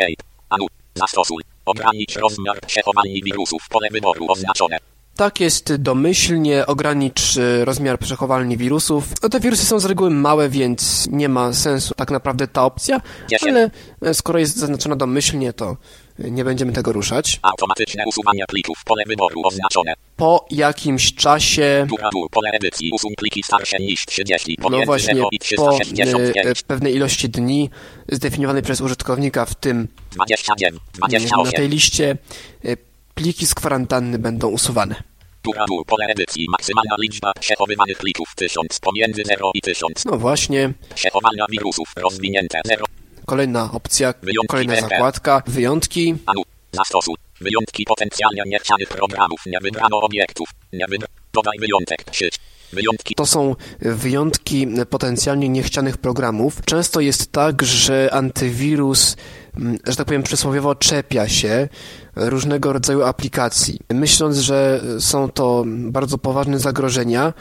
[0.50, 0.66] Anu.
[0.96, 1.44] Zastosuj.
[1.66, 3.70] Ogranicz rozmiar przechowalni wirusów.
[3.70, 4.78] Pole wyboru oznaczone.
[5.16, 9.04] Tak jest domyślnie, ogranicz y, rozmiar przechowalni wirusów.
[9.24, 13.02] No, te wirusy są z reguły małe, więc nie ma sensu tak naprawdę ta opcja,
[13.48, 13.70] ale
[14.02, 15.78] e, skoro jest zaznaczona domyślnie, to
[16.20, 17.40] nie będziemy tego ruszać.
[17.42, 18.84] Automatyczne usuwanie plików.
[18.86, 19.94] Pole wyboru oznaczone.
[20.16, 22.10] Po jakimś czasie, Dura.
[22.32, 22.92] Pole edycji.
[22.94, 24.58] Usuń pliki starsze niż 30.
[24.70, 26.64] no właśnie 0 i po y, 365.
[26.64, 27.70] pewnej ilości dni
[28.08, 30.74] zdefiniowanej przez użytkownika, w tym 29.
[30.74, 31.54] y, na 28.
[31.54, 32.18] tej liście,
[32.66, 32.78] y,
[33.16, 35.04] pliki z kwarantanny będą usuwane.
[35.44, 35.86] Dura tu.
[35.86, 36.46] Pole edycji.
[36.50, 38.80] Maksymalna liczba przechowywanych plików 1000.
[38.80, 40.06] Pomiędzy 0 i 1000.
[40.06, 41.94] No właśnie, Przechowania wirusów.
[41.96, 42.86] Rozwinięte 0.
[43.30, 46.16] kolejna opcja, Wyjątki kolejna zakładka, wyjątki.
[46.26, 46.42] Anu.
[46.72, 47.16] Zastosuj.
[47.42, 49.40] Wyjątki potencjalnie niechcianych programów.
[49.46, 50.50] Nie wybrano obiektów.
[50.74, 51.14] Nie wybrano.
[51.34, 52.06] Dodaj wyjątek.
[52.12, 52.36] Sieć.
[52.74, 53.16] Wyjątki.
[53.16, 56.62] To są wyjątki potencjalnie niechcianych programów.
[56.66, 59.16] Często jest tak, że antywirus,
[59.58, 61.68] mm, że tak powiem przysłowiowo, czepia się
[62.16, 67.34] różnego rodzaju aplikacji, myśląc, że są to bardzo poważne zagrożenia,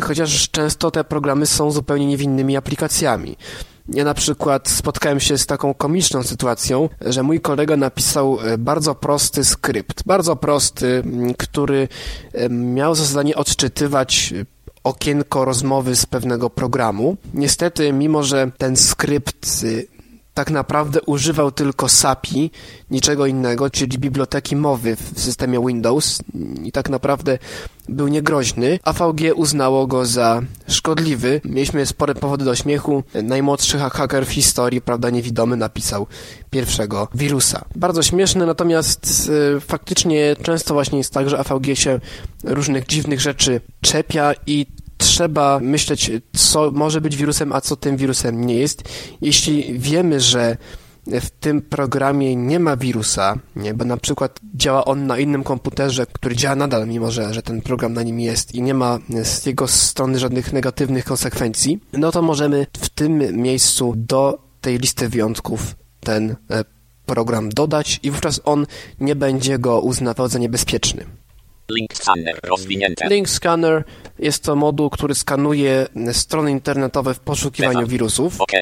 [0.00, 3.36] chociaż często te programy są zupełnie niewinnymi aplikacjami.
[3.88, 8.94] Ja na przykład spotkałem się z taką komiczną sytuacją, że mój kolega napisał e, bardzo
[8.94, 11.88] prosty skrypt, bardzo prosty, m, który
[12.32, 14.44] e, miał za zadanie odczytywać e,
[14.84, 17.16] okienko rozmowy z pewnego programu.
[17.34, 19.97] Niestety, mimo że ten skrypt e,
[20.38, 22.50] tak naprawdę używał tylko SAPI,
[22.90, 26.22] niczego innego, czyli biblioteki mowy w systemie Windows
[26.64, 27.38] i tak naprawdę
[27.88, 28.78] był niegroźny.
[28.82, 31.40] AVG uznało go za szkodliwy.
[31.44, 33.02] Mieliśmy spore powody do śmiechu.
[33.22, 36.06] Najmłodszy ha- haker w historii, prawda, niewidomy, napisał
[36.50, 37.64] pierwszego wirusa.
[37.76, 42.00] Bardzo śmieszne, natomiast y, faktycznie często właśnie jest tak, że AVG się
[42.44, 44.66] różnych dziwnych rzeczy czepia i
[45.18, 48.82] trzeba myśleć, co może być wirusem, a co tym wirusem nie jest.
[49.20, 50.56] Jeśli wiemy, że
[51.06, 56.06] w tym programie nie ma wirusa, nie, bo na przykład działa on na innym komputerze,
[56.06, 59.46] który działa nadal, mimo że, że ten program na nim jest i nie ma z
[59.46, 65.76] jego strony żadnych negatywnych konsekwencji, no to możemy w tym miejscu do tej listy wyjątków
[66.00, 66.64] ten e,
[67.06, 68.66] program dodać i wówczas on
[69.00, 71.04] nie będzie go uznawał za niebezpieczny.
[71.70, 73.08] Link scanner rozwinięte.
[73.08, 73.84] Link Scanner
[74.18, 78.40] jest to moduł, który skanuje strony internetowe w poszukiwaniu wirusów.
[78.40, 78.52] OK.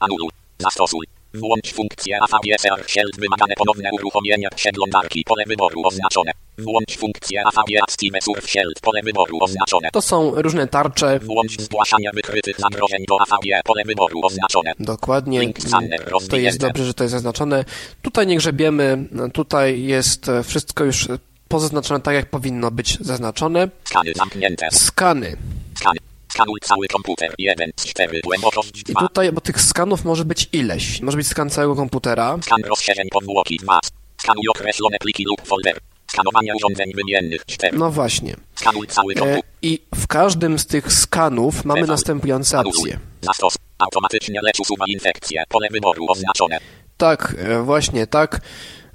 [0.00, 0.28] Anuluj.
[0.58, 1.06] Zastosuj.
[1.34, 6.32] Włącz funkcję AVSR Shield wymagane ponowne uruchomienie przeglądarki pole wyboru oznaczone.
[6.58, 7.42] Włącz funkcję
[7.88, 9.88] Steam Surf Shield pole wyboru oznaczone.
[9.92, 11.18] To są różne tarcze.
[11.18, 14.72] Włącz zgłaszanie wykrytych zagrożeń do AVE pole wyboru oznaczone.
[14.80, 15.40] Dokładnie.
[15.40, 17.64] Link scanner To jest dobrze, że to jest zaznaczone.
[18.02, 19.08] Tutaj nie grzebiemy.
[19.32, 21.08] Tutaj jest e, wszystko już
[21.48, 23.68] pozaznaczone tak, jak powinno być zaznaczone.
[23.84, 24.68] Skany zamknięte.
[24.72, 25.36] Skany.
[25.78, 25.98] Skany.
[26.28, 27.34] Skanuj cały komputer.
[27.38, 29.00] 1 z 4 głębokość I 2.
[29.00, 31.00] tutaj, bo tych skanów może być ileś.
[31.00, 32.38] Może być skan całego komputera.
[32.42, 33.80] Skan rozszerzeń powłoki 2.
[34.22, 35.78] Skanuj określone pliki lub folder.
[36.12, 37.78] Skanowanie urządzeń wymiennych 4.
[37.78, 38.36] No właśnie.
[38.54, 39.42] Skanuj cały E, komputer.
[39.62, 42.98] I w każdym z tych skanów mamy następujące opcje.
[43.22, 43.54] Zastos.
[43.78, 45.44] Automatycznie lecz usuwa infekcję.
[45.48, 46.58] Pole wyboru oznaczone.
[46.96, 48.40] Tak, e, właśnie tak.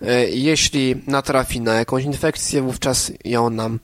[0.04, 3.80] E, Jeśli natrafi na jakąś infekcję, wówczas ją nam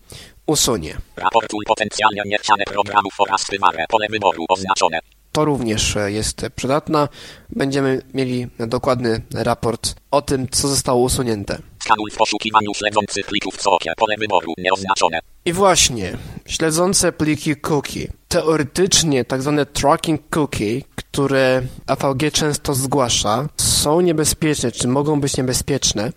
[0.45, 0.97] usunie.
[1.15, 3.86] Raportuj potencjalnie niechciane programów oraz prywarę.
[3.89, 4.99] Pole wyboru oznaczone.
[5.32, 7.08] To również e, jest przydatna.
[7.49, 11.58] Będziemy mieli dokładny raport o tym, co zostało usunięte.
[11.89, 13.93] Skanuj w poszukiwaniu śledzących plików COKie.
[13.97, 15.19] Pole wyboru nieoznaczone.
[15.45, 18.12] I właśnie, śledzące pliki cookie.
[18.28, 26.12] Teoretycznie tak zwane tracking cookie, które AVG często zgłasza, są niebezpieczne, czy mogą być niebezpieczne.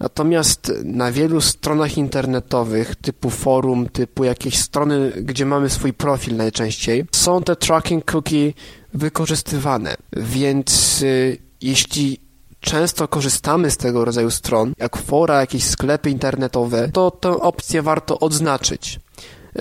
[0.00, 7.04] Natomiast na wielu stronach internetowych, typu forum, typu jakieś strony, gdzie mamy swój profil najczęściej,
[7.12, 8.52] są te tracking cookie
[8.94, 9.96] wykorzystywane.
[10.12, 12.25] Więc y, jeśli
[12.66, 18.18] często korzystamy z tego rodzaju stron, jak fora, jakieś sklepy internetowe, to tę opcję warto
[18.18, 19.00] odznaczyć.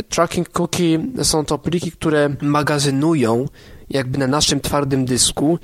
[0.10, 3.46] Tracking cookie są to pliki, które magazynują
[3.90, 5.60] jakby na naszym twardym dysku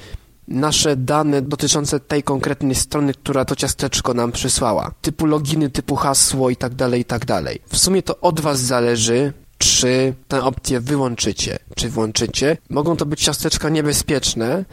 [0.48, 4.92] nasze dane dotyczące tej konkretnej strony, która to ciasteczko nam przysłała.
[5.02, 7.62] Typu loginy, typu hasło i tak dalej, i tak dalej.
[7.70, 12.58] W sumie to od Was zależy, czy tę opcję wyłączycie, czy włączycie.
[12.70, 14.66] Mogą to być ciasteczka niebezpieczne,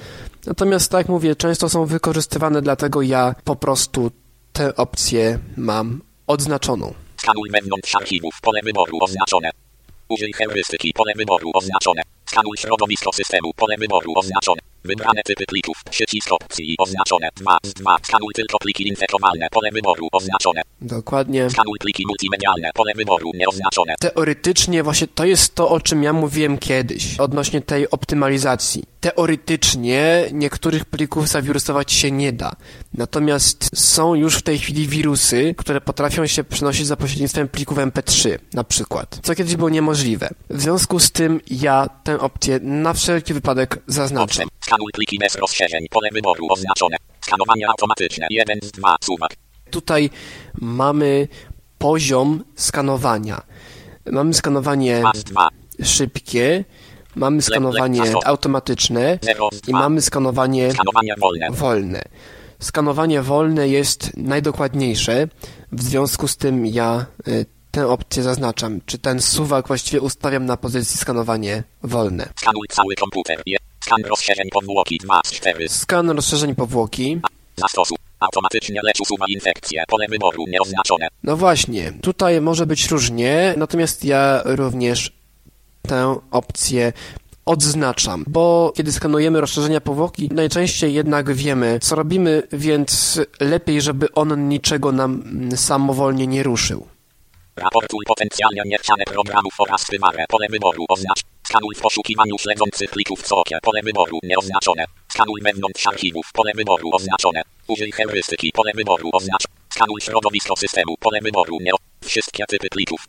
[0.47, 4.11] natomiast tak jak mówię, często są wykorzystywane, dlatego ja po prostu
[4.53, 6.95] tę opcję mam odznaczoną.
[7.17, 8.35] Skanuj wewnątrz archiwów.
[8.43, 9.51] Pole wyboru oznaczone.
[10.09, 10.93] Użyj heurystyki.
[10.93, 12.03] Pole wyboru oznaczone.
[12.31, 13.53] Skanuj środowisko systemu.
[13.57, 14.61] Pole wyboru oznaczone.
[14.85, 15.77] Wybrane typy plików.
[15.91, 17.29] Przycisk opcji oznaczone.
[17.37, 17.97] 2 z 2.
[18.03, 19.47] Skanuj tylko pliki infekowalne.
[19.51, 20.63] Pole wyboru oznaczone.
[20.81, 21.51] Dokładnie.
[21.51, 22.71] Skanuj pliki multimedialne.
[22.75, 23.95] Pole wyboru nieoznaczone.
[24.01, 28.85] Teoretycznie właśnie to jest to, o czym ja mówiłem kiedyś, odnośnie tej optymalizacji.
[29.01, 32.53] Teoretycznie niektórych plików zawirusować się nie da.
[32.95, 38.39] Natomiast są już w tej chwili wirusy, które potrafią się przenosić za pośrednictwem plików MP3
[38.55, 40.29] na przykład, co kiedyś było niemożliwe.
[40.51, 44.43] W związku z tym ja tę opcję na wszelki wypadek zaznaczę.
[44.61, 45.87] Skanuj pliki bez rozszerzeń.
[45.91, 46.97] Pole wyboru oznaczone.
[47.21, 48.27] Skanowanie automatyczne.
[48.31, 48.97] 1 z 2.
[49.01, 49.31] Suwak.
[49.71, 50.11] Tutaj
[50.61, 51.29] mamy
[51.79, 53.43] poziom skanowania.
[54.13, 55.49] Mamy skanowanie 2 z 2.
[55.85, 56.65] szybkie,
[57.17, 59.79] mamy skanowanie automatyczne 0 z i 2.
[59.79, 60.75] mamy skanowanie
[61.51, 62.03] wolne.
[62.59, 65.29] Skanowanie wolne jest najdokładniejsze,
[65.73, 68.81] w związku z tym ja y, tę opcję zaznaczam.
[68.87, 72.29] Czy ten suwak właściwie ustawiam na pozycji skanowanie wolne.
[72.37, 73.43] Skanuj cały komputer.
[73.47, 75.69] Je- Skan rozszerzeń powłoki 2 z 4.
[75.69, 77.21] Skan rozszerzeń powłoki.
[77.57, 77.97] Zastosuj.
[78.21, 79.85] Automatycznie lecz usuwa infekcję.
[79.89, 81.09] Pole wyboru nieoznaczone.
[81.23, 85.13] No właśnie, tutaj może być różnie, natomiast ja również
[85.83, 86.93] tę opcję
[87.47, 94.49] odznaczam, bo kiedy skanujemy rozszerzenia powłoki, najczęściej jednak wiemy, co robimy, więc lepiej, żeby on
[94.49, 95.23] niczego nam
[95.57, 96.87] samowolnie nie ruszył.
[97.59, 100.25] Raportuj potencjalnie niechciane programów oraz prywarę.
[100.29, 101.21] Pole wyboru oznacz.
[101.49, 103.59] Skanuj w poszukiwaniu śledzących plików COKie.
[103.63, 104.85] Pole wyboru nieoznaczone.
[105.13, 106.27] Skanuj wewnątrz archiwów.
[106.33, 107.43] Pole wyboru oznaczone.
[107.69, 108.53] Użyj heurystyki.
[108.55, 109.45] Pole wyboru oznacz.
[109.75, 110.95] Skanuj środowisko systemu.
[111.01, 111.71] Pole wyboru nie.
[112.05, 113.01] Wszystkie typy plików.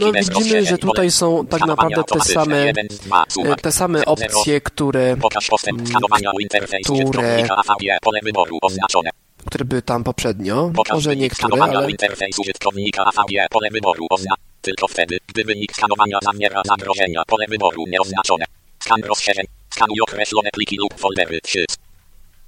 [0.00, 2.56] No widzimy, że tutaj są tak naprawdę te same,
[3.52, 5.16] e, te same opcje, które,
[7.00, 7.36] które-
[9.46, 13.48] które były tam poprzednio, Pokaż może niektóre, skanowania ale interfejs użytkownika AVG.
[13.50, 14.40] Pole wyboru oznacz.
[14.60, 17.22] Tylko wtedy, gdy wynik skanowania zawiera zagrożenia.
[17.26, 18.44] Pole wyboru nieoznaczone.
[18.78, 19.46] Skan rozszerzeń.
[19.70, 21.40] Skanuj określone pliki lub foldery.
[21.42, 21.64] 3.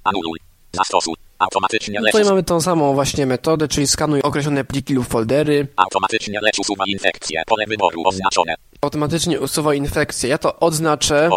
[0.03, 0.39] Anuluj.
[0.73, 1.24] Zastosuj.
[1.39, 6.39] Automatycznie lecz, tutaj mamy tą samą właśnie metodę, czyli skanuj określone pliki lub foldery, automatycznie
[6.41, 7.43] lecz usuwa infekcję.
[7.47, 8.55] Pole wyboru oznaczone.
[8.81, 10.29] automatycznie usuwa infekcję.
[10.29, 11.29] Ja to odznaczę,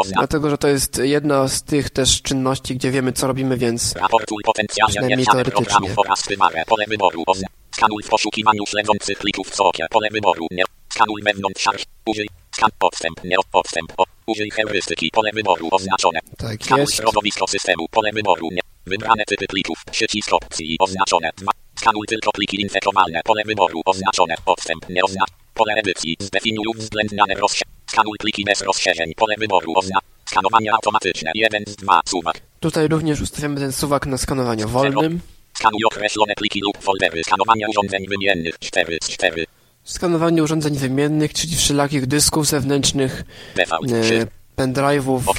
[0.00, 0.18] oznacza.
[0.18, 4.42] dlatego że to jest jedna z tych też czynności, gdzie wiemy, co robimy, więc Raportuj
[4.44, 5.90] potencjalnie teoretycznie.
[5.96, 6.62] oraz wymagę.
[6.66, 7.22] Pole wyboru.
[7.26, 7.48] Ozna.
[7.76, 9.86] Skanuj w poszukiwaniu śledzących plików w okie.
[9.90, 10.46] Pole wyboru.
[10.50, 10.64] Nie.
[10.92, 11.82] Skanuj wewnątrz arch.
[12.06, 12.28] Użyj.
[12.56, 12.70] Skan.
[12.80, 13.24] Odstęp.
[13.24, 13.36] Nie.
[13.52, 13.92] Odstęp.
[13.96, 14.04] O.
[14.26, 15.10] Użyj heurystyki.
[15.12, 15.68] Pole wyboru.
[15.70, 16.18] Oznaczone.
[16.38, 16.94] tak Skanuj jest.
[16.94, 17.86] środowisko systemu.
[17.90, 18.48] Pole wyboru.
[18.52, 18.60] Nie.
[18.88, 19.78] Wybrane typy plików.
[19.90, 20.76] Przycisk opcji.
[20.80, 21.30] Oznaczone.
[21.36, 21.52] 2.
[21.80, 23.20] Skanuj tylko pliki infekowalne.
[23.24, 23.80] Pole wyboru.
[23.84, 24.34] Oznaczone.
[24.46, 24.88] Odstęp.
[24.88, 25.28] Nie oznacz.
[25.54, 26.16] Pole edycji.
[26.20, 27.76] Zdefiniuj uwzględniane rozszerzenie.
[27.90, 29.14] Skanuj pliki bez rozszerzeń.
[29.16, 29.72] Pole wyboru.
[29.76, 30.04] Oznacz.
[30.24, 31.30] Skanowanie automatyczne.
[31.34, 32.00] 1 z 2.
[32.08, 32.40] Suwak.
[32.60, 35.20] Tutaj również ustawiamy ten suwak na skanowanie wolnym.
[35.58, 37.24] Skanuj określone pliki lub foldery.
[37.24, 39.46] Skanowanie urządzeń wymiennych 4 z 4.
[39.84, 43.24] Skanowanie urządzeń wymiennych, czyli wszelakich dysków zewnętrznych,
[43.56, 44.26] e, 3.
[44.56, 45.20] pendrive'ów.
[45.26, 45.38] OK.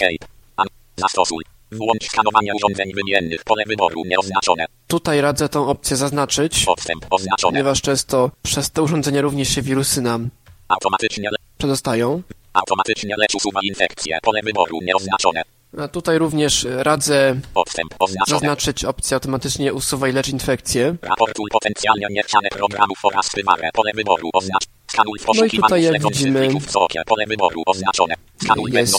[0.97, 1.43] Zastosuj.
[1.71, 3.43] Włącz skanowanie urządzeń wymiennych.
[3.43, 4.65] Pole wyboru nieoznaczone.
[4.87, 7.51] Tutaj radzę tą opcję zaznaczyć, Odstęp oznaczone.
[7.51, 10.29] ponieważ często przez te urządzenia również się wirusy nam
[10.67, 12.21] Automatycznie, le- przedostają.
[12.53, 14.19] automatycznie lecz usuwa infekcję.
[14.23, 15.41] Pole wyboru nieoznaczone.
[15.79, 18.39] A tutaj również radzę Odstęp oznaczone.
[18.39, 20.95] zaznaczyć opcję automatycznie usuwaj lecz infekcję.
[21.01, 23.69] Raportuj potencjalnie niechciane programów oraz wymagę.
[23.73, 24.63] Pole wyboru oznacz.
[24.91, 27.01] Skanuj w No i tutaj, jak widzimy, plików w okie.
[27.05, 28.13] Pole wyboru oznaczone.
[28.43, 28.95] Skanuj jest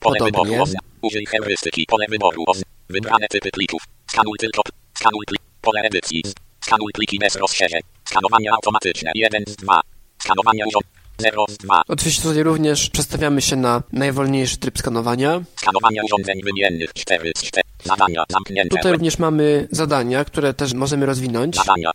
[0.00, 0.62] podobnie.
[1.02, 1.86] Użyj heurystyki.
[1.86, 2.68] Pole wyboru oznacz.
[2.88, 3.82] Wybrane typy plików.
[4.10, 4.62] Skanuj tylko.
[4.98, 5.40] Skanuj plik.
[5.60, 6.22] Pole edycji.
[6.64, 7.80] Skanuj pliki bez rozszerzeń.
[8.04, 9.10] Skanowanie automatyczne.
[9.14, 9.80] 1 z 2.
[10.18, 10.84] Skanowanie urząd.
[11.18, 11.82] 0 z 2.
[11.88, 15.40] Oczywiście tutaj również przestawiamy się na najwolniejszy tryb skanowania.
[15.56, 17.62] Skanowanie urządzeń wymiennych 4 z 4.
[17.84, 18.76] Zadania zamknięte.
[18.76, 21.56] Tutaj również mamy zadania, które też możemy rozwinąć.
[21.56, 21.90] Zadania.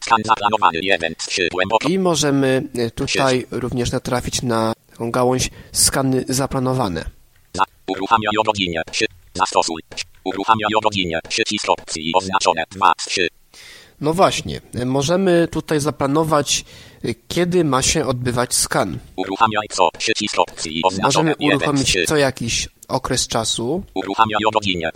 [0.00, 1.48] Ro- Skan zaplanowany 1 z 3.
[1.52, 1.88] Głęboko.
[1.88, 7.04] I możemy e, tutaj również natrafić na taką gałąź skany zaplanowane.
[7.54, 8.82] Za, uruchamiaj o godzinie.
[8.92, 9.06] 3.
[9.34, 9.82] Zastosuj.
[10.24, 11.18] Uruchamiaj o godzinie.
[11.28, 13.28] Przycisk opcji oznaczone 2 z 3.
[14.00, 16.64] No właśnie, e, możemy tutaj zaplanować,
[17.04, 18.98] e, kiedy ma się odbywać skan.
[21.02, 22.04] Możemy 1 z uruchomić 3.
[22.06, 24.90] co jakiś okres czasu, o godzinie.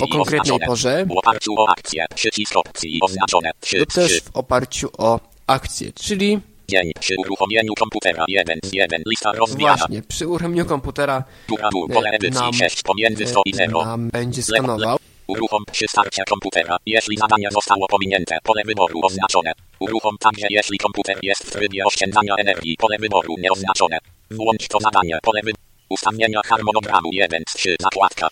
[0.00, 1.06] O konkretnej porze.
[1.06, 2.06] W oparciu o akcję.
[2.14, 4.20] Przycisk opcji oznaczone 3 lub też 3.
[4.20, 9.02] w oparciu o akcję, czyli Dzień przy uruchomieniu komputera 1 z 1.
[9.06, 9.76] Lista rozwijana.
[9.76, 11.86] właśnie przy uruchomieniu komputera Góra dół.
[11.90, 13.82] e, Pole edycji nam, 6 pomiędzy 100 i 0.
[13.82, 14.98] e, nam będzie skanował.
[15.26, 19.52] Uruchom przy starcie komputera, jeśli zadanie zostało pominięte, pole wyboru oznaczone.
[19.80, 23.98] Uruchom także jeśli komputer jest w trybie oszczędzania energii, pole wyboru nieoznaczone.
[24.30, 25.71] Włącz to zadanie, pole wyboru.
[25.92, 28.28] Ustawienia harmonogramu 1 z 3, zakładka.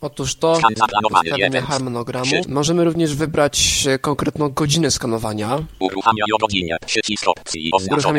[0.00, 0.58] Otóż to
[1.10, 2.30] ustawienie harmonogramu.
[2.48, 5.58] Możemy również wybrać e, konkretną godzinę skanowania.
[5.78, 7.70] Uruchamiaj o godzinie, przycisk opcji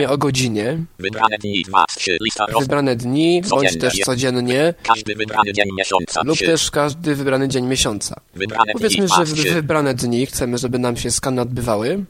[0.10, 5.54] o godzinie, Wybrane dni 2 z 3, lista wybrane dni, bądź też codziennie, Każdy wybrany
[5.54, 6.46] dzień miesiąca lub 3.
[6.46, 8.22] też każdy wybrany dzień miesiąca.
[8.34, 9.54] Wybrane Powiedzmy, 2 że z w 3.
[9.54, 12.06] wybrane dni chcemy, żeby nam się skany odbywały.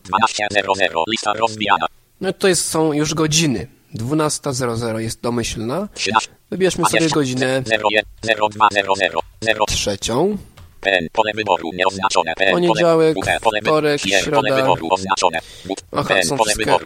[0.54, 1.86] 12.00, lista rozwijana.
[2.22, 3.68] No to jest, są już godziny.
[3.96, 5.88] 12.00 jest domyślna.
[5.94, 6.41] 13.
[6.52, 10.38] Wybierzmy sobie godzinę 0200 trzecią.
[11.12, 12.34] Pole wyboru nieoznaczone.
[12.52, 13.18] Poniedziałek,
[13.62, 14.68] wtorek, środa.
[15.92, 16.78] Aha, są pole wszystkie-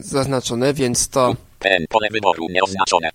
[0.00, 1.34] zaznaczone, więc to
[1.88, 3.10] pole wyboru nieoznaczone.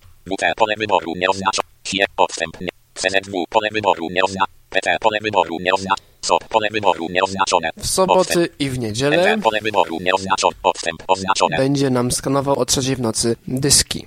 [0.57, 1.67] Pole wyboru nieoznaczone.
[1.87, 2.67] HIE, odstęp, nie.
[2.93, 4.53] CZW, pole wyboru nieoznaczone.
[4.69, 6.09] PT, pole wyboru nieoznaczone.
[6.21, 7.69] SOP, pole wyboru nieoznaczone.
[7.77, 10.55] w soboty i w niedzielę pole wyboru nieoznaczone.
[10.63, 11.57] Odstęp, oznaczone.
[11.57, 14.05] będzie nam skanował o trzeciej w nocy dyski.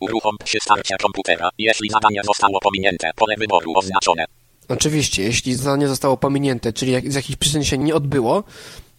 [0.00, 1.50] Uruchom przy starcie komputera.
[1.58, 4.24] Jeśli zadanie zostało pominięte, pole wyboru oznaczone.
[4.68, 8.44] Oczywiście, jeśli zadanie zostało pominięte, czyli jak, z jakichś przyczyn się nie odbyło,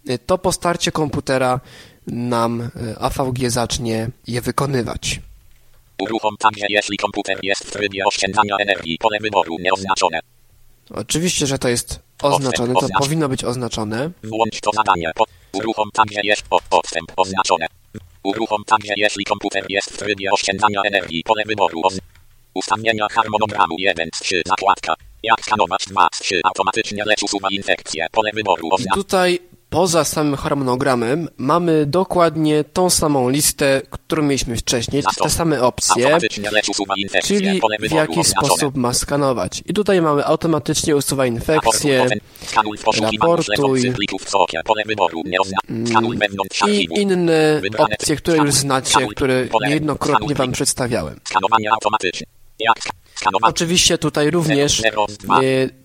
[0.09, 1.59] y, to po starcie komputera
[2.07, 5.19] nam y, AVG zacznie je wykonywać.
[6.01, 10.19] Uruchom także jeśli komputer jest w trybie oszczędzania energii, pole wyboru nieoznaczone.
[10.89, 14.11] Oczywiście, że to jest oznaczone, to powinno być oznaczone.
[14.23, 15.11] Włącz to zadanie.
[15.15, 16.43] Po, uruchom także jest
[17.15, 17.67] oznaczone.
[18.23, 21.23] Uruchom także jeśli komputer jest w trybie oszczędzania energii.
[21.23, 21.99] Pole wyboru oz...
[22.53, 24.93] Ustawienia harmonogramu 1 z 3 zakładka.
[25.23, 28.07] Jak skanować 2 z 3 automatycznie lecz usuwa infekcję.
[28.12, 28.95] Pole wyboru oznacz.
[28.95, 29.39] tutaj
[29.71, 36.17] poza samym harmonogramem mamy dokładnie tą samą listę, którą mieliśmy wcześniej, te same opcje,
[37.23, 39.63] czyli w jaki sposób ma skanować.
[39.65, 42.07] I tutaj mamy automatycznie usuwa infekcje
[43.01, 43.93] Raportuj
[46.17, 51.19] wewnątrz i inne opcje, które już znacie, które niejednokrotnie Wam przedstawiałem.
[53.41, 54.89] Oczywiście tutaj również e,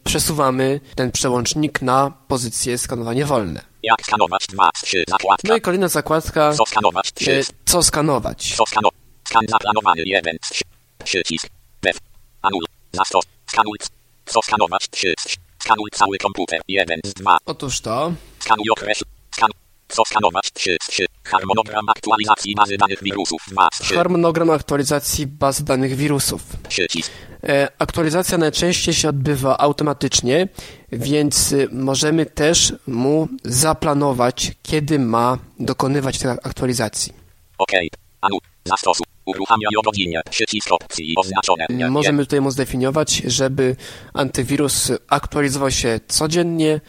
[0.05, 3.76] przesuwamy ten przełącznik na pozycję skanowanie wolne.
[3.87, 5.49] Jak skanować 2 z 3 zakładka.
[5.49, 8.55] No i kolejna zakładka, Co skanować 3 e, co skanować.
[8.57, 8.89] Co skano...
[9.29, 10.65] Skan zaplanowany 1 z 3.
[11.05, 11.49] Przycisk.
[11.83, 11.99] Def.
[12.43, 12.63] Anul.
[12.93, 13.25] Zastos.
[13.47, 13.79] Skanuj.
[14.27, 15.37] Co skanować 3 z 3.
[15.59, 17.37] Skanuj cały komputer 1 z 2.
[17.47, 19.03] Otóż to, Skanuj okres.
[20.07, 20.51] Skanować?
[20.53, 21.07] 3 z 3.
[21.25, 23.43] Harmonogram aktualizacji bazy danych wirusów.
[23.49, 23.95] 2 z 3.
[23.95, 26.43] Harmonogram aktualizacji baz danych wirusów.
[26.69, 27.11] Przycisk.
[27.45, 30.49] E, Aktualizacja najczęściej się odbywa automatycznie,
[30.93, 37.13] więc y, możemy też mu zaplanować, kiedy ma dokonywać tej aktualizacji.
[37.59, 37.71] OK.
[38.21, 38.39] Anu.
[38.65, 39.07] Zastosuj.
[39.27, 40.21] Uruchamiaj o godzinie.
[40.31, 41.67] Przycisk opcji oznaczone.
[41.71, 41.91] Nie, nie.
[41.91, 43.77] Możemy tutaj mu zdefiniować, żeby
[44.15, 46.81] antywirus aktualizował się codziennie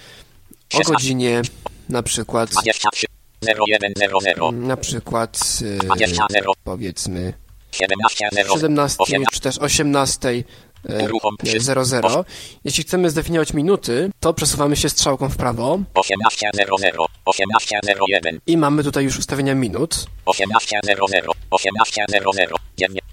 [0.74, 0.94] o 16.
[0.94, 1.42] godzinie
[1.90, 3.08] na przykład 23.
[3.42, 4.52] 0100.
[4.52, 6.26] na przykład y, 20.
[6.64, 7.34] powiedzmy
[7.72, 8.30] 17.
[8.34, 9.26] 17 18.
[9.34, 11.60] czy też 18 e, Uruchom się.
[11.60, 12.26] 00.
[12.64, 19.04] Jeśli chcemy zdefiniować minuty, to przesuwamy się strzałką w prawo 18.00, 18.01, i mamy tutaj
[19.04, 20.06] już ustawienia minut.
[20.26, 22.52] 18.00, 18.00,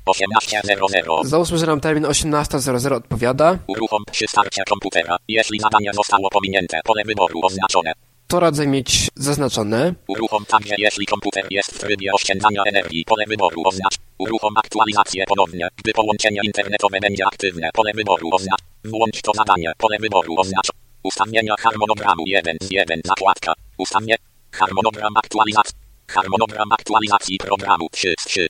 [0.07, 1.25] 18.00.
[1.25, 3.59] Załóżmy, że nam termin 18.00 odpowiada.
[3.67, 5.17] Uruchom przy starcie komputera.
[5.29, 7.93] Jeśli zadanie zostało pominięte, pole wyboru oznaczone.
[8.35, 9.95] To radzę mieć zaznaczone.
[10.09, 13.97] Uruchom także jeśli komputer jest w trybie oszczędzania energii, pole wyboru oznacz.
[14.19, 18.61] Uruchom aktualizację ponownie, gdy połączenie internetowe będzie aktywne, pole wyboru oznacz.
[18.85, 20.69] Włącz to zadanie, pole wyboru oznacz.
[21.03, 23.53] Ustawienia harmonogramu 1 z 1 zakładka.
[23.79, 24.17] Ustawienie.
[24.53, 25.75] Harmonogram aktualizacji.
[26.09, 28.47] Harmonogram aktualizacji programu 3 z 3.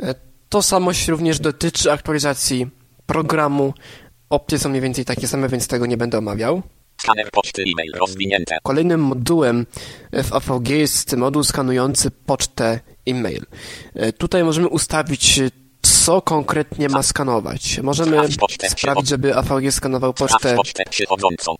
[0.00, 0.14] E,
[0.48, 2.66] To samo się również dotyczy aktualizacji
[3.06, 3.74] programu.
[4.30, 6.62] Opcje są mniej więcej takie same, więc tego nie będę omawiał.
[7.00, 8.58] Skaner poczty e-mail rozwinięte.
[8.62, 9.66] Kolejnym modułem
[10.12, 13.42] w AVG jest moduł skanujący pocztę e-mail.
[13.94, 15.40] E, Tutaj możemy ustawić,
[15.82, 17.78] co konkretnie ma skanować.
[17.82, 18.16] Możemy
[18.68, 20.56] sprawić, żeby AVG skanował pocztę
[20.90, 21.56] przychodzącą.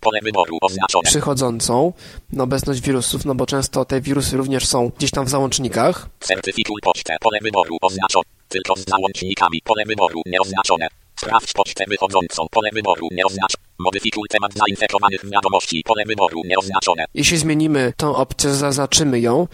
[1.03, 1.93] Przychodzącą
[2.33, 6.09] na obecność wirusów, no bo często te wirusy również są gdzieś tam w załącznikach.
[6.19, 7.17] Certyfikuj pocztę.
[7.21, 8.23] Pole wyboru oznaczone.
[8.47, 9.61] Tylko z załącznikami.
[9.63, 10.87] Pole wyboru nieoznaczone.
[11.23, 12.47] Sprawdź pocztę wychodzącą.
[12.51, 13.63] Pole wyboru nieoznaczone.
[13.79, 15.83] Modyfikuj temat zainfekowanych wiadomości.
[15.85, 17.05] Pole wyboru nieoznaczone.
[17.13, 19.47] Jeśli zmienimy tą opcję, zaznaczymy ją,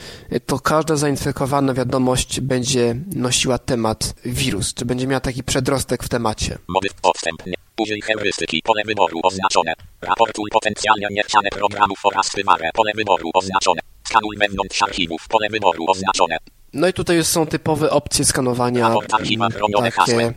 [0.46, 6.58] to każda zainfekowana wiadomość będzie nosiła temat wirus, czy będzie miała taki przedrostek w temacie.
[6.68, 7.54] Modyf odstępnie.
[7.82, 8.62] Użyj heurystyki.
[8.64, 9.74] Pole wyboru oznaczone.
[10.02, 12.72] Raportuj potencjalnie niechciane programów oraz wyware.
[12.74, 13.82] Pole wyboru oznaczone.
[14.08, 15.28] Skanuj wewnątrz archiwów.
[15.30, 16.38] Pole wyboru oznaczone.
[16.74, 19.38] No i tutaj już są typowe opcje skanowania, takie,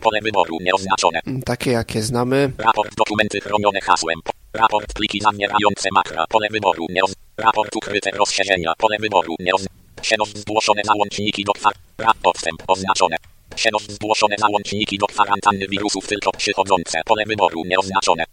[0.01, 1.19] Pole wyboru nieoznaczone.
[1.45, 2.51] takie jakie znamy.
[2.57, 4.19] Raport dokumenty chronione hasłem.
[4.53, 6.25] Raport pliki zawierające makra.
[6.29, 7.23] Pole wyboru nieoznaczone.
[7.37, 8.73] Raport ukryte rozszerzenia.
[8.77, 9.83] Pole wyboru nieoznaczone.
[10.01, 11.73] Przenos zgłoszone załączniki do kwar...
[12.21, 13.15] Podstęp oznaczone.
[13.55, 17.01] Przenos zgłoszone załączniki do kwarantanny wirusów tylko przychodzące.
[17.05, 18.23] Pole wyboru nieoznaczone.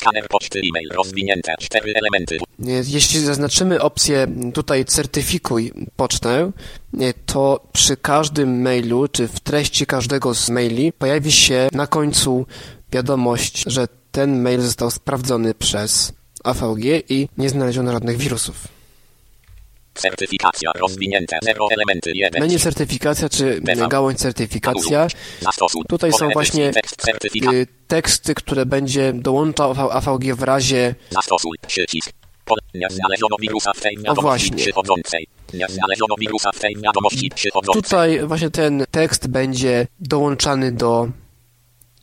[0.00, 1.54] Skaner poczty e-mail rozwinięte.
[1.60, 2.38] Cztery elementy.
[2.88, 6.52] Jeśli zaznaczymy opcję tutaj certyfikuj pocztę,
[7.26, 12.46] to przy każdym mailu, czy w treści każdego z maili pojawi się na końcu
[12.92, 16.12] wiadomość, że ten mail został sprawdzony przez
[16.44, 18.68] AVG i nie znaleziono żadnych wirusów.
[19.94, 21.38] Certyfikacja rozwinięte.
[21.42, 22.12] Zero elementy.
[22.14, 22.42] Jeden.
[22.42, 25.08] Menu certyfikacja, czy gałąź certyfikacja.
[25.88, 26.72] Tutaj są właśnie
[27.90, 32.12] teksty, które będzie dołączał AVG w razie Zastosuj przycisk.
[32.74, 35.26] Nie znaleziono wirusa w tej wiadomości przychodzącej.
[35.54, 37.82] Nie znaleziono wirusa w tej wiadomości przychodzącej.
[37.82, 41.08] Tutaj właśnie ten tekst będzie dołączany do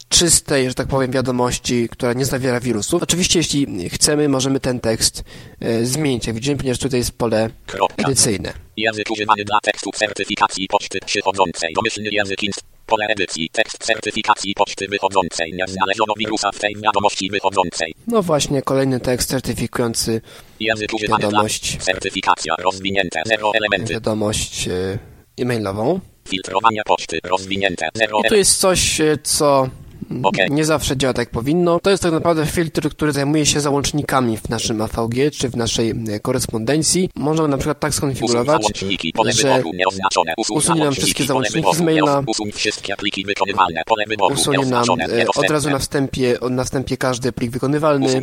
[0.10, 3.04] czystej, że tak powiem, wiadomości, która nie zawiera wirusów.
[3.04, 5.24] Oczywiście, jeśli chcemy, możemy ten tekst
[5.60, 6.28] e, zmienić.
[6.28, 8.04] Jak widzimy, ponieważ tutaj jest pole Kropka.
[8.04, 8.54] edycyjne.
[8.78, 11.74] Język używany dla tekstu certyfikacji poczty przychodzącej.
[11.76, 12.67] Domyślny język inst.
[12.88, 13.50] Pole edycji.
[13.50, 15.54] Tekst certyfikacji poczty wychodzącej.
[15.54, 17.94] Nie znaleziono wirusa w tej wiadomości wychodzącej.
[18.08, 20.22] No właśnie, kolejny tekst certyfikujący
[20.60, 21.78] Język Wiadomość.
[21.84, 23.22] certyfikacja rozwinięte.
[23.26, 23.94] Zero elementy.
[23.94, 24.98] wiadomość e,
[25.38, 26.00] e-mailową.
[26.30, 27.90] Filtrowanie poczty rozwinięte.
[27.94, 29.70] Zero I to jest coś, e, co.
[30.50, 31.80] nie zawsze działa tak jak powinno.
[31.80, 35.90] To jest tak naprawdę filtr, który zajmuje się załącznikami w naszym AVG, czy w naszej
[35.90, 37.10] e, korespondencji.
[37.16, 38.62] Można na przykład tak skonfigurować,
[39.30, 39.64] że
[40.50, 42.24] usunie nam wszystkie załączniki z maila.
[44.32, 48.22] usunie nam e, od razu na wstępie, na wstępie każdy plik wykonywalny.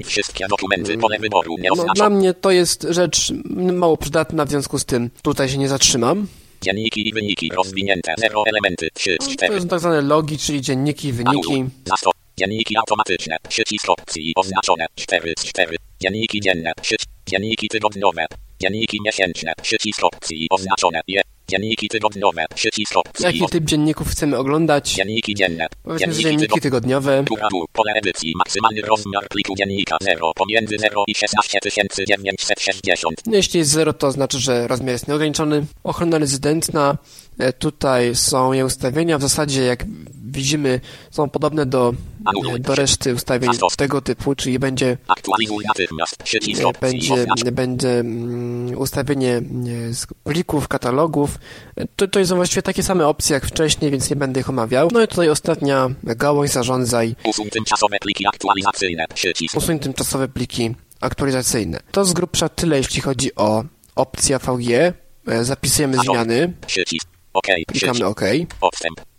[1.76, 3.32] No, dla mnie to jest rzecz
[3.72, 6.26] mało przydatna, w związku z tym tutaj się nie zatrzymam.
[6.62, 8.14] Dzienniki i wyniki rozwinięte.
[8.18, 8.88] Zero elementy.
[8.94, 9.60] 3 z To 4.
[9.60, 11.64] są tak zwane logi, czyli dzienniki, wyniki.
[11.86, 12.10] Zasto.
[12.38, 13.36] Dzienniki automatyczne.
[13.48, 14.86] Przycisk opcji oznaczone.
[14.96, 15.76] 4 z 4.
[16.02, 16.72] Dzienniki dzienne.
[16.82, 17.10] Przycisk.
[17.26, 18.26] Dzienniki tygodniowe.
[18.62, 19.52] Dzienniki miesięczne.
[19.62, 21.00] Przycisk opcji oznaczone.
[21.08, 21.22] Je.
[21.48, 22.44] Dzienniki tygodniowe.
[22.54, 23.24] Przycisk opcji.
[23.24, 24.94] Jaki typ dzienników chcemy oglądać?
[24.94, 25.66] Dzienniki dzienne.
[25.82, 27.24] Powiedzmy, że dzienniki tygodniowe.
[27.50, 33.22] Dół, pole edycji, maksymalny rozmiar pliku dziennika 0, pomiędzy 0 i 16960.
[33.26, 35.66] No, Jeśli jest 0, to znaczy, że rozmiar jest nieograniczony.
[35.84, 36.98] Ochrona rezydentna.
[37.38, 39.18] e, Tutaj są jej ustawienia.
[39.18, 39.84] W zasadzie, jak
[40.24, 40.80] widzimy,
[41.10, 41.92] są podobne do.
[42.58, 44.96] Do reszty ustawień tego typu, czyli będzie
[46.64, 49.42] E, będzie, będzie mm, ustawienie e,
[50.24, 51.38] plików, katalogów.
[51.76, 54.88] E, To, to są właściwie takie same opcje jak wcześniej, więc nie będę ich omawiał.
[54.92, 59.04] No i tutaj ostatnia gałąź zarządzaj, Usuń tymczasowe pliki aktualizacyjne.
[59.14, 59.56] Przycisk.
[59.56, 61.80] usuń tymczasowe pliki aktualizacyjne.
[61.92, 63.64] To z grubsza tyle, jeśli chodzi o
[63.94, 64.70] opcję AVG.
[65.26, 66.52] E, Zapisujemy zmiany,
[67.68, 68.06] klikamy.
[68.06, 68.20] OK.
[68.60, 69.13] Odstęp.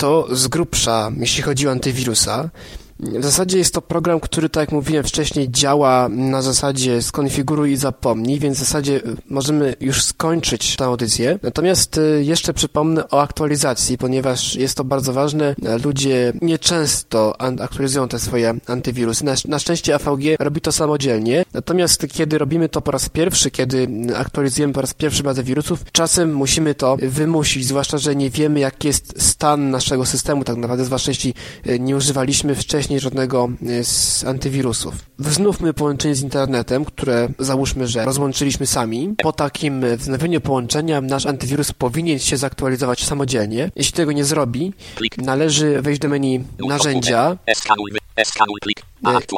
[0.00, 2.50] To z grubsza, jeśli chodzi o antywirusa.
[3.02, 7.76] W zasadzie jest to program, który, tak jak mówiłem wcześniej, działa na zasadzie skonfiguruj i
[7.76, 11.38] zapomnij, więc w zasadzie y, możemy już skończyć tę audycję.
[11.42, 15.54] Natomiast y, jeszcze przypomnę o aktualizacji, ponieważ jest to bardzo ważne.
[15.84, 19.24] Ludzie nieczęsto aktualizują te swoje antywirusy.
[19.48, 21.44] Na, szczęście AVG robi to samodzielnie.
[21.54, 26.34] Natomiast kiedy robimy to po raz pierwszy, kiedy aktualizujemy po raz pierwszy bazę wirusów, czasem
[26.34, 31.10] musimy to wymusić, zwłaszcza, że nie wiemy, jaki jest stan naszego systemu tak naprawdę, zwłaszcza
[31.10, 31.34] jeśli
[31.80, 34.94] nie używaliśmy wcześniej żadnego e, z antywirusów.
[35.18, 39.14] Wznówmy połączenie z internetem, które załóżmy, że rozłączyliśmy sami.
[39.22, 43.70] Po takim e, wznowieniu połączenia nasz antywirus powinien się zaktualizować samodzielnie.
[43.76, 44.72] Jeśli tego nie zrobi,
[45.18, 47.54] należy wejść do menu narzędzia e,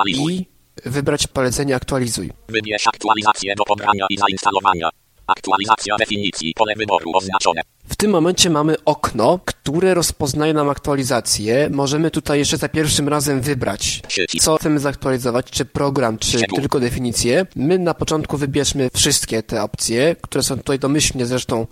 [0.07, 0.47] i
[0.85, 2.31] wybrać polecenie aktualizuj.
[2.49, 4.91] Wybierz aktualizację do pobrania i zainstalowania.
[5.27, 6.53] Aktualizacja definicji.
[6.55, 7.61] Pole wyboru oznaczone.
[7.89, 11.69] W tym momencie mamy okno, które rozpoznaje nam aktualizację.
[11.71, 14.03] Możemy tutaj jeszcze za pierwszym razem wybrać,
[14.41, 17.47] co chcemy zaktualizować, czy program, czy tylko definicję.
[17.57, 21.67] My na początku wybierzmy wszystkie te opcje, które są tutaj domyślnie zresztą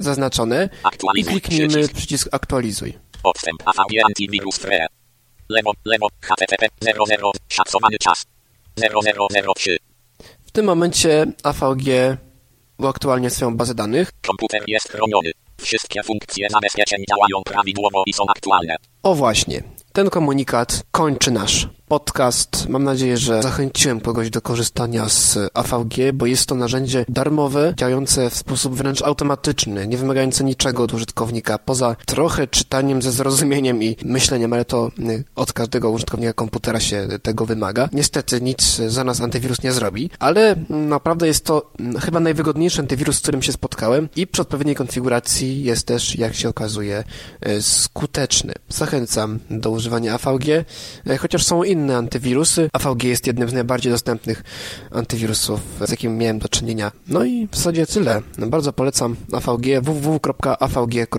[0.00, 0.68] zaznaczone
[1.14, 1.94] i kliknijmy Przycisk.
[1.94, 2.98] przycisk aktualizuj.
[3.24, 3.62] Odstęp.
[3.64, 4.86] AVG Antivirus Free.
[5.48, 8.24] Lewo, lewo, HTTP 00, szacowany czas.
[8.76, 9.76] 0003.
[10.46, 11.86] W tym momencie AVG
[12.78, 14.12] uaktualnia swoją bazę danych.
[14.26, 15.30] Komputer jest chroniony.
[15.60, 18.76] Wszystkie funkcje zabezpieczeń działają prawidłowo i są aktualne.
[19.02, 19.62] O właśnie,
[19.92, 22.68] ten komunikat kończy nasz podcast.
[22.68, 28.30] Mam nadzieję, że zachęciłem kogoś do korzystania z AVG, bo jest to narzędzie darmowe, działające
[28.30, 33.96] w sposób wręcz automatyczny, nie wymagające niczego od użytkownika, poza trochę czytaniem ze zrozumieniem i
[34.04, 37.88] myśleniem, ale to y, od każdego użytkownika komputera się tego wymaga.
[37.92, 42.80] Niestety nic za nas antywirus nie zrobi, ale mm, naprawdę jest to mm, chyba najwygodniejszy
[42.80, 47.04] antywirus, z którym się spotkałem i przy odpowiedniej konfiguracji jest też, jak się okazuje,
[47.60, 48.52] skuteczny.
[48.68, 50.64] Zachęcam do używania AVG,
[51.18, 52.68] chociaż są inne antywirusy.
[52.72, 54.42] AVG jest jednym z najbardziej dostępnych
[54.90, 56.92] antywirusów, z jakim miałem do czynienia.
[57.08, 58.22] No i w zasadzie tyle.
[58.38, 61.14] Bardzo polecam AVG www.avg.pl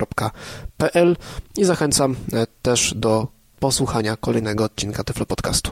[1.56, 5.70] i zachęcam e, też do posłuchania kolejnego odcinka Tyflo Podcastu.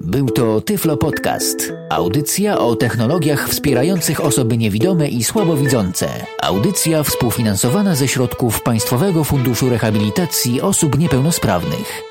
[0.00, 1.72] Był to Tyflo Podcast.
[1.90, 6.08] Audycja o technologiach wspierających osoby niewidome i słabowidzące.
[6.42, 12.07] Audycja współfinansowana ze środków Państwowego Funduszu Rehabilitacji Osób Niepełnosprawnych.